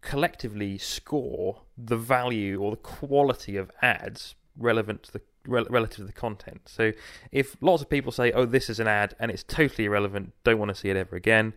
collectively 0.00 0.78
score 0.78 1.62
the 1.76 1.96
value 1.96 2.60
or 2.60 2.70
the 2.70 2.76
quality 2.76 3.56
of 3.56 3.70
ads 3.82 4.34
relevant 4.58 5.02
to 5.04 5.12
the 5.12 5.20
relative 5.46 5.98
to 5.98 6.04
the 6.04 6.12
content. 6.12 6.62
So 6.66 6.92
if 7.30 7.56
lots 7.60 7.82
of 7.82 7.88
people 7.88 8.12
say, 8.12 8.32
"Oh, 8.32 8.46
this 8.46 8.68
is 8.68 8.80
an 8.80 8.88
ad 8.88 9.14
and 9.18 9.30
it's 9.30 9.44
totally 9.44 9.84
irrelevant, 9.84 10.32
don't 10.44 10.58
want 10.58 10.70
to 10.70 10.74
see 10.74 10.88
it 10.88 10.96
ever 10.96 11.16
again," 11.16 11.54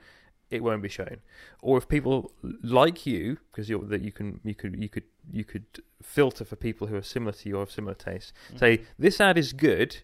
it 0.49 0.63
won't 0.63 0.81
be 0.81 0.89
shown. 0.89 1.17
Or 1.61 1.77
if 1.77 1.87
people 1.87 2.31
like 2.63 3.05
you, 3.05 3.37
because 3.51 3.69
you're 3.69 3.85
that 3.85 4.01
you 4.01 4.11
can 4.11 4.39
you 4.43 4.55
could 4.55 4.81
you 4.81 4.89
could 4.89 5.03
you 5.31 5.43
could 5.43 5.65
filter 6.01 6.45
for 6.45 6.55
people 6.55 6.87
who 6.87 6.95
are 6.95 7.01
similar 7.01 7.33
to 7.33 7.49
you 7.49 7.57
or 7.57 7.59
have 7.61 7.71
similar 7.71 7.95
tastes. 7.95 8.33
Mm-hmm. 8.47 8.57
Say 8.57 8.81
this 8.97 9.19
ad 9.21 9.37
is 9.37 9.53
good 9.53 9.97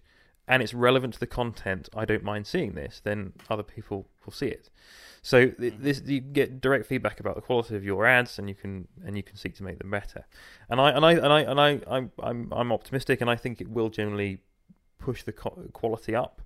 and 0.47 0.61
it's 0.61 0.73
relevant 0.73 1.15
to 1.15 1.19
the 1.19 1.27
content. 1.27 1.89
I 1.95 2.05
don't 2.05 2.23
mind 2.23 2.47
seeing 2.47 2.73
this. 2.73 3.01
Then 3.03 3.33
other 3.49 3.63
people 3.63 4.07
will 4.25 4.33
see 4.33 4.47
it. 4.47 4.69
So 5.21 5.47
mm-hmm. 5.47 5.83
this 5.83 6.03
you 6.05 6.19
get 6.19 6.61
direct 6.61 6.85
feedback 6.85 7.19
about 7.19 7.35
the 7.35 7.41
quality 7.41 7.75
of 7.75 7.83
your 7.83 8.05
ads, 8.05 8.37
and 8.37 8.47
you 8.47 8.55
can 8.55 8.87
and 9.05 9.17
you 9.17 9.23
can 9.23 9.37
seek 9.37 9.55
to 9.55 9.63
make 9.63 9.79
them 9.79 9.89
better. 9.89 10.25
And 10.69 10.79
I 10.79 10.91
and 10.91 11.05
I 11.05 11.13
and 11.13 11.33
I 11.33 11.41
and 11.41 11.59
I 11.59 11.81
I'm 11.87 12.11
I'm, 12.21 12.53
I'm 12.53 12.71
optimistic, 12.71 13.21
and 13.21 13.29
I 13.29 13.35
think 13.35 13.59
it 13.59 13.67
will 13.67 13.89
generally 13.89 14.39
push 14.99 15.23
the 15.23 15.31
quality 15.31 16.15
up. 16.15 16.41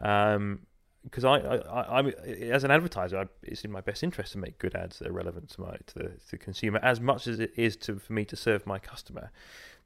Um, 0.00 0.66
because 1.04 1.24
I, 1.24 1.36
I, 1.36 2.00
I, 2.00 2.08
as 2.50 2.64
an 2.64 2.70
advertiser, 2.70 3.18
I, 3.18 3.26
it's 3.42 3.62
in 3.62 3.70
my 3.70 3.82
best 3.82 4.02
interest 4.02 4.32
to 4.32 4.38
make 4.38 4.58
good 4.58 4.74
ads 4.74 4.98
that 4.98 5.08
are 5.08 5.12
relevant 5.12 5.50
to 5.50 5.60
my 5.60 5.76
to 5.86 5.94
the, 5.94 6.04
to 6.04 6.30
the 6.30 6.38
consumer 6.38 6.80
as 6.82 6.98
much 6.98 7.26
as 7.26 7.40
it 7.40 7.52
is 7.56 7.76
to 7.76 7.98
for 7.98 8.12
me 8.14 8.24
to 8.24 8.36
serve 8.36 8.66
my 8.66 8.78
customer, 8.78 9.30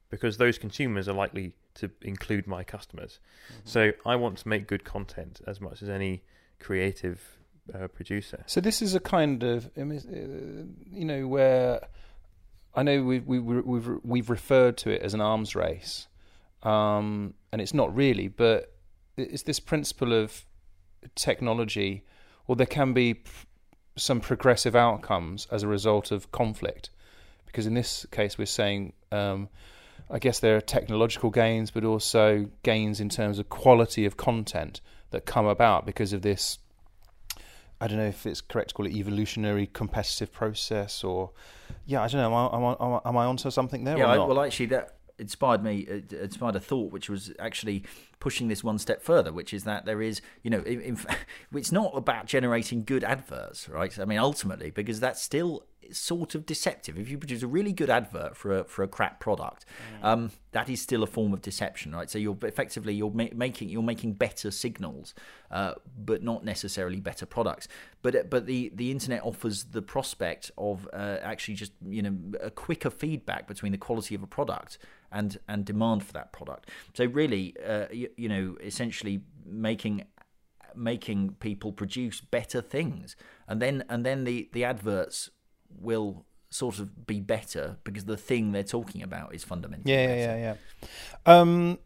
because 0.09 0.37
those 0.37 0.57
consumers 0.57 1.07
are 1.07 1.13
likely 1.13 1.53
to 1.75 1.89
include 2.01 2.47
my 2.47 2.63
customers. 2.63 3.19
Mm-hmm. 3.51 3.61
So 3.65 3.91
I 4.05 4.15
want 4.15 4.39
to 4.39 4.47
make 4.47 4.67
good 4.67 4.83
content 4.83 5.41
as 5.45 5.61
much 5.61 5.81
as 5.81 5.89
any 5.89 6.23
creative 6.59 7.37
uh, 7.73 7.87
producer. 7.87 8.43
So 8.47 8.59
this 8.61 8.81
is 8.81 8.95
a 8.95 8.99
kind 8.99 9.43
of, 9.43 9.69
uh, 9.77 9.83
you 9.83 11.05
know, 11.05 11.27
where 11.27 11.87
I 12.75 12.83
know 12.83 13.03
we've 13.03 13.25
we, 13.25 13.39
we've 13.39 13.89
we've 14.03 14.29
referred 14.29 14.77
to 14.77 14.89
it 14.89 15.01
as 15.01 15.13
an 15.13 15.21
arms 15.21 15.55
race, 15.55 16.07
um, 16.63 17.33
and 17.51 17.61
it's 17.61 17.73
not 17.73 17.95
really, 17.95 18.27
but 18.27 18.73
it's 19.17 19.43
this 19.43 19.59
principle 19.59 20.13
of 20.13 20.45
technology, 21.15 22.03
or 22.47 22.55
there 22.55 22.67
can 22.67 22.93
be 22.93 23.21
some 23.95 24.19
progressive 24.19 24.75
outcomes 24.75 25.47
as 25.51 25.63
a 25.63 25.67
result 25.67 26.11
of 26.11 26.31
conflict, 26.31 26.89
because 27.45 27.67
in 27.67 27.75
this 27.75 28.05
case 28.11 28.37
we're 28.37 28.45
saying. 28.45 28.93
Um, 29.11 29.49
I 30.09 30.19
guess 30.19 30.39
there 30.39 30.55
are 30.55 30.61
technological 30.61 31.29
gains, 31.29 31.71
but 31.71 31.83
also 31.83 32.49
gains 32.63 32.99
in 32.99 33.09
terms 33.09 33.37
of 33.37 33.49
quality 33.49 34.05
of 34.05 34.17
content 34.17 34.81
that 35.11 35.25
come 35.25 35.45
about 35.45 35.85
because 35.85 36.13
of 36.13 36.21
this 36.21 36.59
I 37.81 37.87
don't 37.87 37.97
know 37.97 38.05
if 38.07 38.25
it's 38.25 38.41
correct 38.41 38.69
to 38.69 38.75
call 38.75 38.85
it 38.85 38.93
evolutionary 38.93 39.67
competitive 39.67 40.31
process 40.31 41.03
or 41.03 41.31
yeah 41.85 42.01
I 42.01 42.07
don't 42.07 42.21
know 42.21 42.27
am 42.27 42.63
I, 42.63 42.75
am 42.85 42.93
I, 42.93 43.09
am 43.09 43.17
I 43.17 43.25
onto 43.25 43.49
something 43.51 43.83
there 43.83 43.97
yeah 43.97 44.07
I, 44.07 44.17
well 44.17 44.41
actually 44.41 44.67
that 44.67 44.95
inspired 45.17 45.63
me 45.63 45.87
uh, 45.89 45.95
it 45.95 46.13
inspired 46.13 46.55
a 46.55 46.59
thought 46.59 46.91
which 46.91 47.09
was 47.09 47.31
actually 47.39 47.83
pushing 48.19 48.47
this 48.49 48.63
one 48.63 48.79
step 48.79 49.01
further 49.01 49.31
which 49.31 49.53
is 49.53 49.63
that 49.63 49.85
there 49.85 50.01
is 50.01 50.21
you 50.43 50.49
know 50.49 50.59
in, 50.61 50.81
in, 50.81 50.97
it's 51.55 51.71
not 51.71 51.91
about 51.95 52.25
generating 52.25 52.83
good 52.83 53.03
adverts 53.03 53.69
right? 53.69 53.97
I 53.97 54.05
mean 54.05 54.19
ultimately 54.19 54.71
because 54.71 54.99
that's 54.99 55.21
still 55.21 55.63
sort 55.91 56.35
of 56.35 56.45
deceptive. 56.45 56.97
If 56.97 57.09
you 57.09 57.17
produce 57.17 57.43
a 57.43 57.47
really 57.47 57.73
good 57.73 57.89
advert 57.89 58.35
for 58.35 58.59
a, 58.59 58.63
for 58.63 58.83
a 58.83 58.87
crap 58.87 59.19
product, 59.19 59.65
mm. 60.01 60.05
um, 60.05 60.31
that 60.51 60.69
is 60.69 60.81
still 60.81 61.03
a 61.03 61.07
form 61.07 61.33
of 61.33 61.41
deception, 61.41 61.93
right? 61.93 62.09
So 62.09 62.17
you're 62.17 62.37
effectively 62.43 62.93
you're 62.93 63.11
ma- 63.11 63.33
making 63.33 63.69
you're 63.69 63.83
making 63.83 64.13
better 64.13 64.51
signals, 64.51 65.13
uh, 65.51 65.73
but 65.97 66.23
not 66.23 66.43
necessarily 66.43 66.99
better 66.99 67.25
products. 67.25 67.67
But 68.01 68.15
uh, 68.15 68.23
but 68.29 68.45
the 68.45 68.71
the 68.73 68.91
internet 68.91 69.23
offers 69.23 69.65
the 69.65 69.81
prospect 69.81 70.51
of 70.57 70.87
uh, 70.93 71.17
actually 71.21 71.55
just 71.55 71.73
you 71.85 72.01
know 72.01 72.15
a 72.41 72.49
quicker 72.49 72.89
feedback 72.89 73.47
between 73.47 73.71
the 73.71 73.77
quality 73.77 74.15
of 74.15 74.23
a 74.23 74.27
product 74.27 74.77
and 75.11 75.39
and 75.47 75.65
demand 75.65 76.03
for 76.03 76.13
that 76.13 76.31
product. 76.31 76.69
So 76.93 77.05
really, 77.05 77.55
uh, 77.65 77.87
you, 77.91 78.09
you 78.17 78.29
know, 78.29 78.57
essentially 78.61 79.21
making 79.45 80.05
making 80.75 81.35
people 81.39 81.71
produce 81.71 82.21
better 82.21 82.61
things, 82.61 83.15
and 83.47 83.61
then 83.61 83.83
and 83.89 84.05
then 84.05 84.23
the 84.23 84.49
the 84.53 84.63
adverts 84.63 85.29
will 85.79 86.25
sort 86.49 86.79
of 86.79 87.05
be 87.05 87.19
better 87.19 87.77
because 87.83 88.05
the 88.05 88.17
thing 88.17 88.51
they're 88.51 88.63
talking 88.63 89.03
about 89.03 89.33
is 89.35 89.43
fundamentally 89.43 89.91
Yeah, 89.91 90.07
better. 90.07 90.19
yeah, 90.19 90.35
yeah, 90.35 90.55
yeah. 91.27 91.39
Um, 91.39 91.77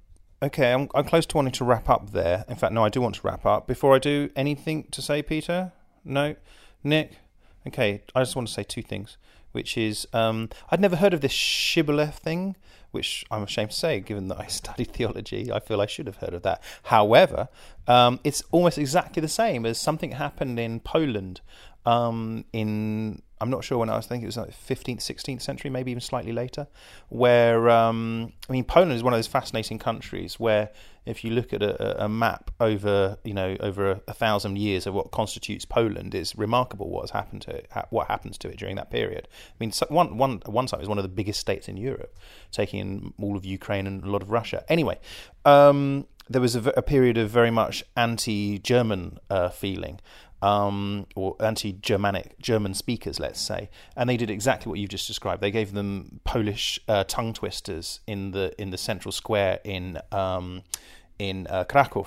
okay, 0.41 0.71
I'm, 0.73 0.87
I'm 0.95 1.03
close 1.05 1.25
to 1.27 1.35
wanting 1.37 1.53
to 1.53 1.65
wrap 1.65 1.89
up 1.89 2.11
there. 2.11 2.45
In 2.47 2.55
fact, 2.55 2.73
no, 2.73 2.83
I 2.83 2.89
do 2.89 3.01
want 3.01 3.15
to 3.15 3.21
wrap 3.27 3.45
up. 3.45 3.67
Before 3.67 3.93
I 3.93 3.99
do, 3.99 4.29
anything 4.35 4.83
to 4.91 5.01
say, 5.01 5.21
Peter? 5.21 5.73
No? 6.05 6.35
Nick? 6.83 7.13
Okay, 7.67 8.03
I 8.15 8.21
just 8.21 8.35
want 8.35 8.47
to 8.47 8.53
say 8.53 8.63
two 8.63 8.81
things, 8.81 9.17
which 9.51 9.77
is 9.77 10.07
um, 10.13 10.49
I'd 10.69 10.81
never 10.81 10.95
heard 10.97 11.13
of 11.13 11.21
this 11.21 11.31
shibboleth 11.31 12.17
thing, 12.19 12.55
which 12.91 13.25
I'm 13.31 13.43
ashamed 13.43 13.71
to 13.71 13.77
say, 13.77 13.99
given 13.99 14.27
that 14.29 14.39
I 14.39 14.47
studied 14.47 14.91
theology, 14.91 15.51
I 15.51 15.59
feel 15.59 15.81
I 15.81 15.85
should 15.87 16.07
have 16.07 16.17
heard 16.17 16.33
of 16.33 16.43
that. 16.43 16.61
However, 16.83 17.49
um, 17.87 18.19
it's 18.23 18.43
almost 18.51 18.77
exactly 18.77 19.19
the 19.21 19.27
same 19.27 19.65
as 19.65 19.77
something 19.77 20.11
happened 20.11 20.59
in 20.59 20.79
Poland 20.79 21.41
um, 21.85 22.45
in 22.53 23.21
I'm 23.43 23.49
not 23.49 23.65
sure 23.65 23.77
when 23.77 23.89
I 23.89 23.97
was 23.97 24.05
thinking 24.05 24.23
it 24.23 24.27
was 24.27 24.37
like 24.37 24.51
15th, 24.51 24.99
16th 24.99 25.41
century, 25.41 25.69
maybe 25.69 25.91
even 25.91 25.99
slightly 25.99 26.31
later. 26.31 26.65
Where 27.09 27.69
um, 27.69 28.31
I 28.47 28.53
mean, 28.53 28.63
Poland 28.63 28.93
is 28.93 29.03
one 29.03 29.11
of 29.11 29.17
those 29.17 29.27
fascinating 29.27 29.79
countries 29.79 30.39
where 30.39 30.69
if 31.05 31.25
you 31.25 31.31
look 31.31 31.51
at 31.51 31.61
a, 31.61 32.05
a 32.05 32.07
map 32.07 32.51
over 32.61 33.17
you 33.25 33.33
know 33.33 33.57
over 33.59 33.91
a, 33.91 34.01
a, 34.07 34.13
thousand 34.13 34.57
years 34.57 34.87
of 34.87 34.93
what 34.93 35.11
constitutes 35.11 35.65
Poland, 35.65 36.15
it's 36.15 36.37
remarkable 36.37 36.89
what 36.89 37.01
has 37.01 37.11
happened 37.11 37.41
to 37.41 37.51
it, 37.51 37.69
what 37.89 38.07
happens 38.07 38.37
to 38.37 38.47
it 38.47 38.57
during 38.57 38.77
that 38.77 38.89
period. 38.89 39.27
I 39.33 39.55
mean, 39.59 39.73
one 39.89 40.17
one 40.17 40.41
one 40.45 40.69
side 40.69 40.81
is 40.81 40.87
one 40.87 40.97
of 40.97 41.03
the 41.03 41.09
biggest 41.09 41.41
states 41.41 41.67
in 41.67 41.75
Europe, 41.75 42.15
taking 42.51 42.79
in 42.79 43.13
all 43.21 43.35
of 43.35 43.43
Ukraine 43.43 43.87
and 43.87 44.05
a 44.05 44.09
lot 44.09 44.21
of 44.21 44.31
Russia. 44.31 44.63
Anyway. 44.69 44.99
Um, 45.43 46.07
there 46.29 46.39
was 46.39 46.55
a, 46.55 46.61
a, 46.77 46.81
period 46.81 47.17
of 47.17 47.29
very 47.29 47.51
much 47.51 47.83
anti-German 47.97 49.19
uh, 49.29 49.49
feeling, 49.49 49.99
um, 50.43 51.07
or 51.15 51.37
anti-Germanic 51.39 52.37
German 52.37 52.73
speakers, 52.73 53.17
let's 53.17 53.39
say, 53.39 53.69
and 53.95 54.09
they 54.09 54.17
did 54.17 54.29
exactly 54.29 54.69
what 54.69 54.77
you've 54.77 54.89
just 54.89 55.07
described. 55.07 55.41
They 55.41 55.51
gave 55.51 55.71
them 55.71 56.19
Polish 56.25 56.81
uh, 56.89 57.05
tongue 57.05 57.31
twisters 57.31 58.01
in 58.07 58.31
the 58.31 58.53
in 58.61 58.69
the 58.69 58.77
central 58.77 59.13
square 59.13 59.61
in 59.63 59.99
um, 60.11 60.63
in 61.17 61.47
uh, 61.49 61.63
Krakow, 61.63 62.05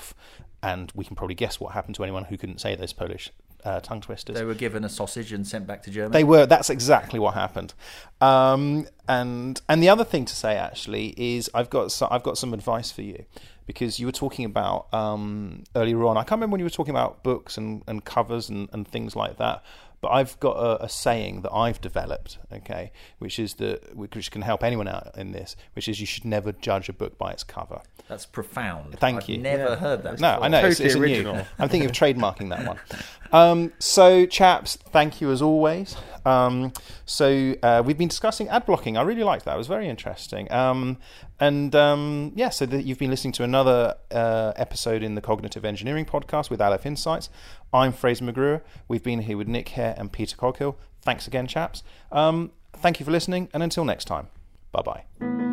and 0.62 0.93
we 0.95 1.02
can 1.02 1.16
probably 1.16 1.35
guess 1.35 1.59
what 1.59 1.73
happened 1.73 1.95
to 1.95 2.02
anyone 2.02 2.25
who 2.25 2.37
couldn't 2.37 2.61
say 2.61 2.75
those 2.75 2.93
Polish 2.93 3.33
uh, 3.64 3.81
tongue 3.81 4.02
twisters. 4.02 4.37
They 4.37 4.45
were 4.45 4.55
given 4.55 4.85
a 4.85 4.90
sausage 4.90 5.33
and 5.33 5.47
sent 5.47 5.66
back 5.66 5.83
to 5.85 5.90
Germany. 5.90 6.12
They 6.12 6.25
were. 6.25 6.45
That's 6.45 6.69
exactly 6.69 7.19
what 7.19 7.33
happened. 7.33 7.73
Um, 8.21 8.87
and 9.09 9.62
and 9.66 9.83
the 9.83 9.88
other 9.88 10.05
thing 10.05 10.26
to 10.26 10.37
say 10.37 10.57
actually 10.57 11.14
is 11.16 11.50
I've 11.55 11.71
got 11.71 11.90
so, 11.90 12.07
I've 12.11 12.23
got 12.23 12.37
some 12.37 12.52
advice 12.52 12.93
for 12.93 13.00
you 13.00 13.25
because 13.66 13.99
you 13.99 14.06
were 14.06 14.12
talking 14.12 14.44
about 14.44 14.92
um, 14.94 15.64
earlier 15.75 16.04
on. 16.04 16.16
I 16.16 16.20
can't 16.20 16.32
remember 16.32 16.54
when 16.54 16.61
you 16.61 16.66
were 16.66 16.70
talking 16.70 16.94
about 16.94 17.23
books 17.23 17.58
and, 17.58 17.82
and 17.87 18.04
covers 18.04 18.49
and, 18.49 18.68
and 18.73 18.87
things 18.87 19.16
like 19.16 19.38
that. 19.38 19.62
But 20.00 20.08
I've 20.08 20.38
got 20.40 20.52
a, 20.52 20.85
a, 20.85 20.88
saying 20.88 21.40
that 21.42 21.52
I've 21.52 21.80
developed, 21.80 22.38
okay, 22.52 22.92
which 23.18 23.38
is 23.38 23.54
that 23.54 23.96
which 23.96 24.30
can 24.30 24.42
help 24.42 24.62
anyone 24.62 24.87
out 24.87 25.16
in 25.16 25.32
this, 25.32 25.56
which 25.75 25.88
is 25.88 26.00
you 26.00 26.06
should 26.06 26.25
never 26.25 26.52
judge 26.52 26.88
a 26.88 26.92
book 26.92 27.16
by 27.16 27.32
its 27.32 27.42
cover. 27.42 27.80
That's 28.08 28.26
profound. 28.26 28.99
Thank 29.00 29.23
I've 29.23 29.28
you. 29.28 29.38
Never 29.38 29.70
yeah. 29.70 29.76
heard 29.76 30.02
that. 30.04 30.20
No, 30.20 30.35
before. 30.35 30.44
I 30.44 30.49
know 30.49 30.61
Totally 30.61 30.70
it's, 30.70 30.80
it's 30.80 30.94
original. 30.94 31.35
new. 31.37 31.42
I'm 31.58 31.68
thinking 31.68 31.90
of 31.90 31.96
trademarking 31.96 32.50
that 32.50 32.66
one. 32.66 32.78
Um, 33.33 33.73
so, 33.78 34.26
chaps, 34.26 34.76
thank 34.76 35.21
you 35.21 35.30
as 35.30 35.42
always. 35.42 35.97
Um, 36.26 36.73
so 37.04 37.54
uh, 37.62 37.83
we've 37.87 37.97
been 37.97 38.09
discussing 38.09 38.49
ad 38.49 38.66
blocking. 38.66 38.97
I 38.97 39.02
really 39.02 39.23
liked 39.23 39.45
that. 39.45 39.54
It 39.54 39.59
was 39.59 39.68
very 39.68 39.88
interesting. 39.88 40.50
Um, 40.52 40.99
and 41.38 41.75
um, 41.76 42.33
yeah, 42.35 42.49
so 42.49 42.66
that 42.66 42.83
you've 42.83 42.99
been 42.99 43.11
listening 43.11 43.33
to 43.35 43.45
another 43.45 43.95
uh, 44.11 44.52
episode 44.56 45.02
in 45.02 45.14
the 45.14 45.21
Cognitive 45.21 45.64
Engineering 45.64 46.04
podcast 46.04 46.50
with 46.50 46.61
Aleph 46.61 46.85
Insights. 46.85 47.30
I'm 47.73 47.92
Fraser 47.92 48.25
McGruer. 48.25 48.62
We've 48.89 49.04
been 49.04 49.21
here 49.21 49.36
with 49.36 49.47
Nick 49.47 49.69
Hare 49.71 49.95
and 49.97 50.10
Peter 50.10 50.36
Coghill. 50.36 50.76
Thanks 51.00 51.28
again, 51.28 51.47
chaps. 51.47 51.84
Um, 52.10 52.50
thank 52.73 52.99
you 52.99 53.06
for 53.06 53.12
listening, 53.12 53.49
and 53.54 53.62
until 53.62 53.84
next 53.84 54.06
time, 54.06 54.26
bye 54.73 54.82
bye. 54.82 55.46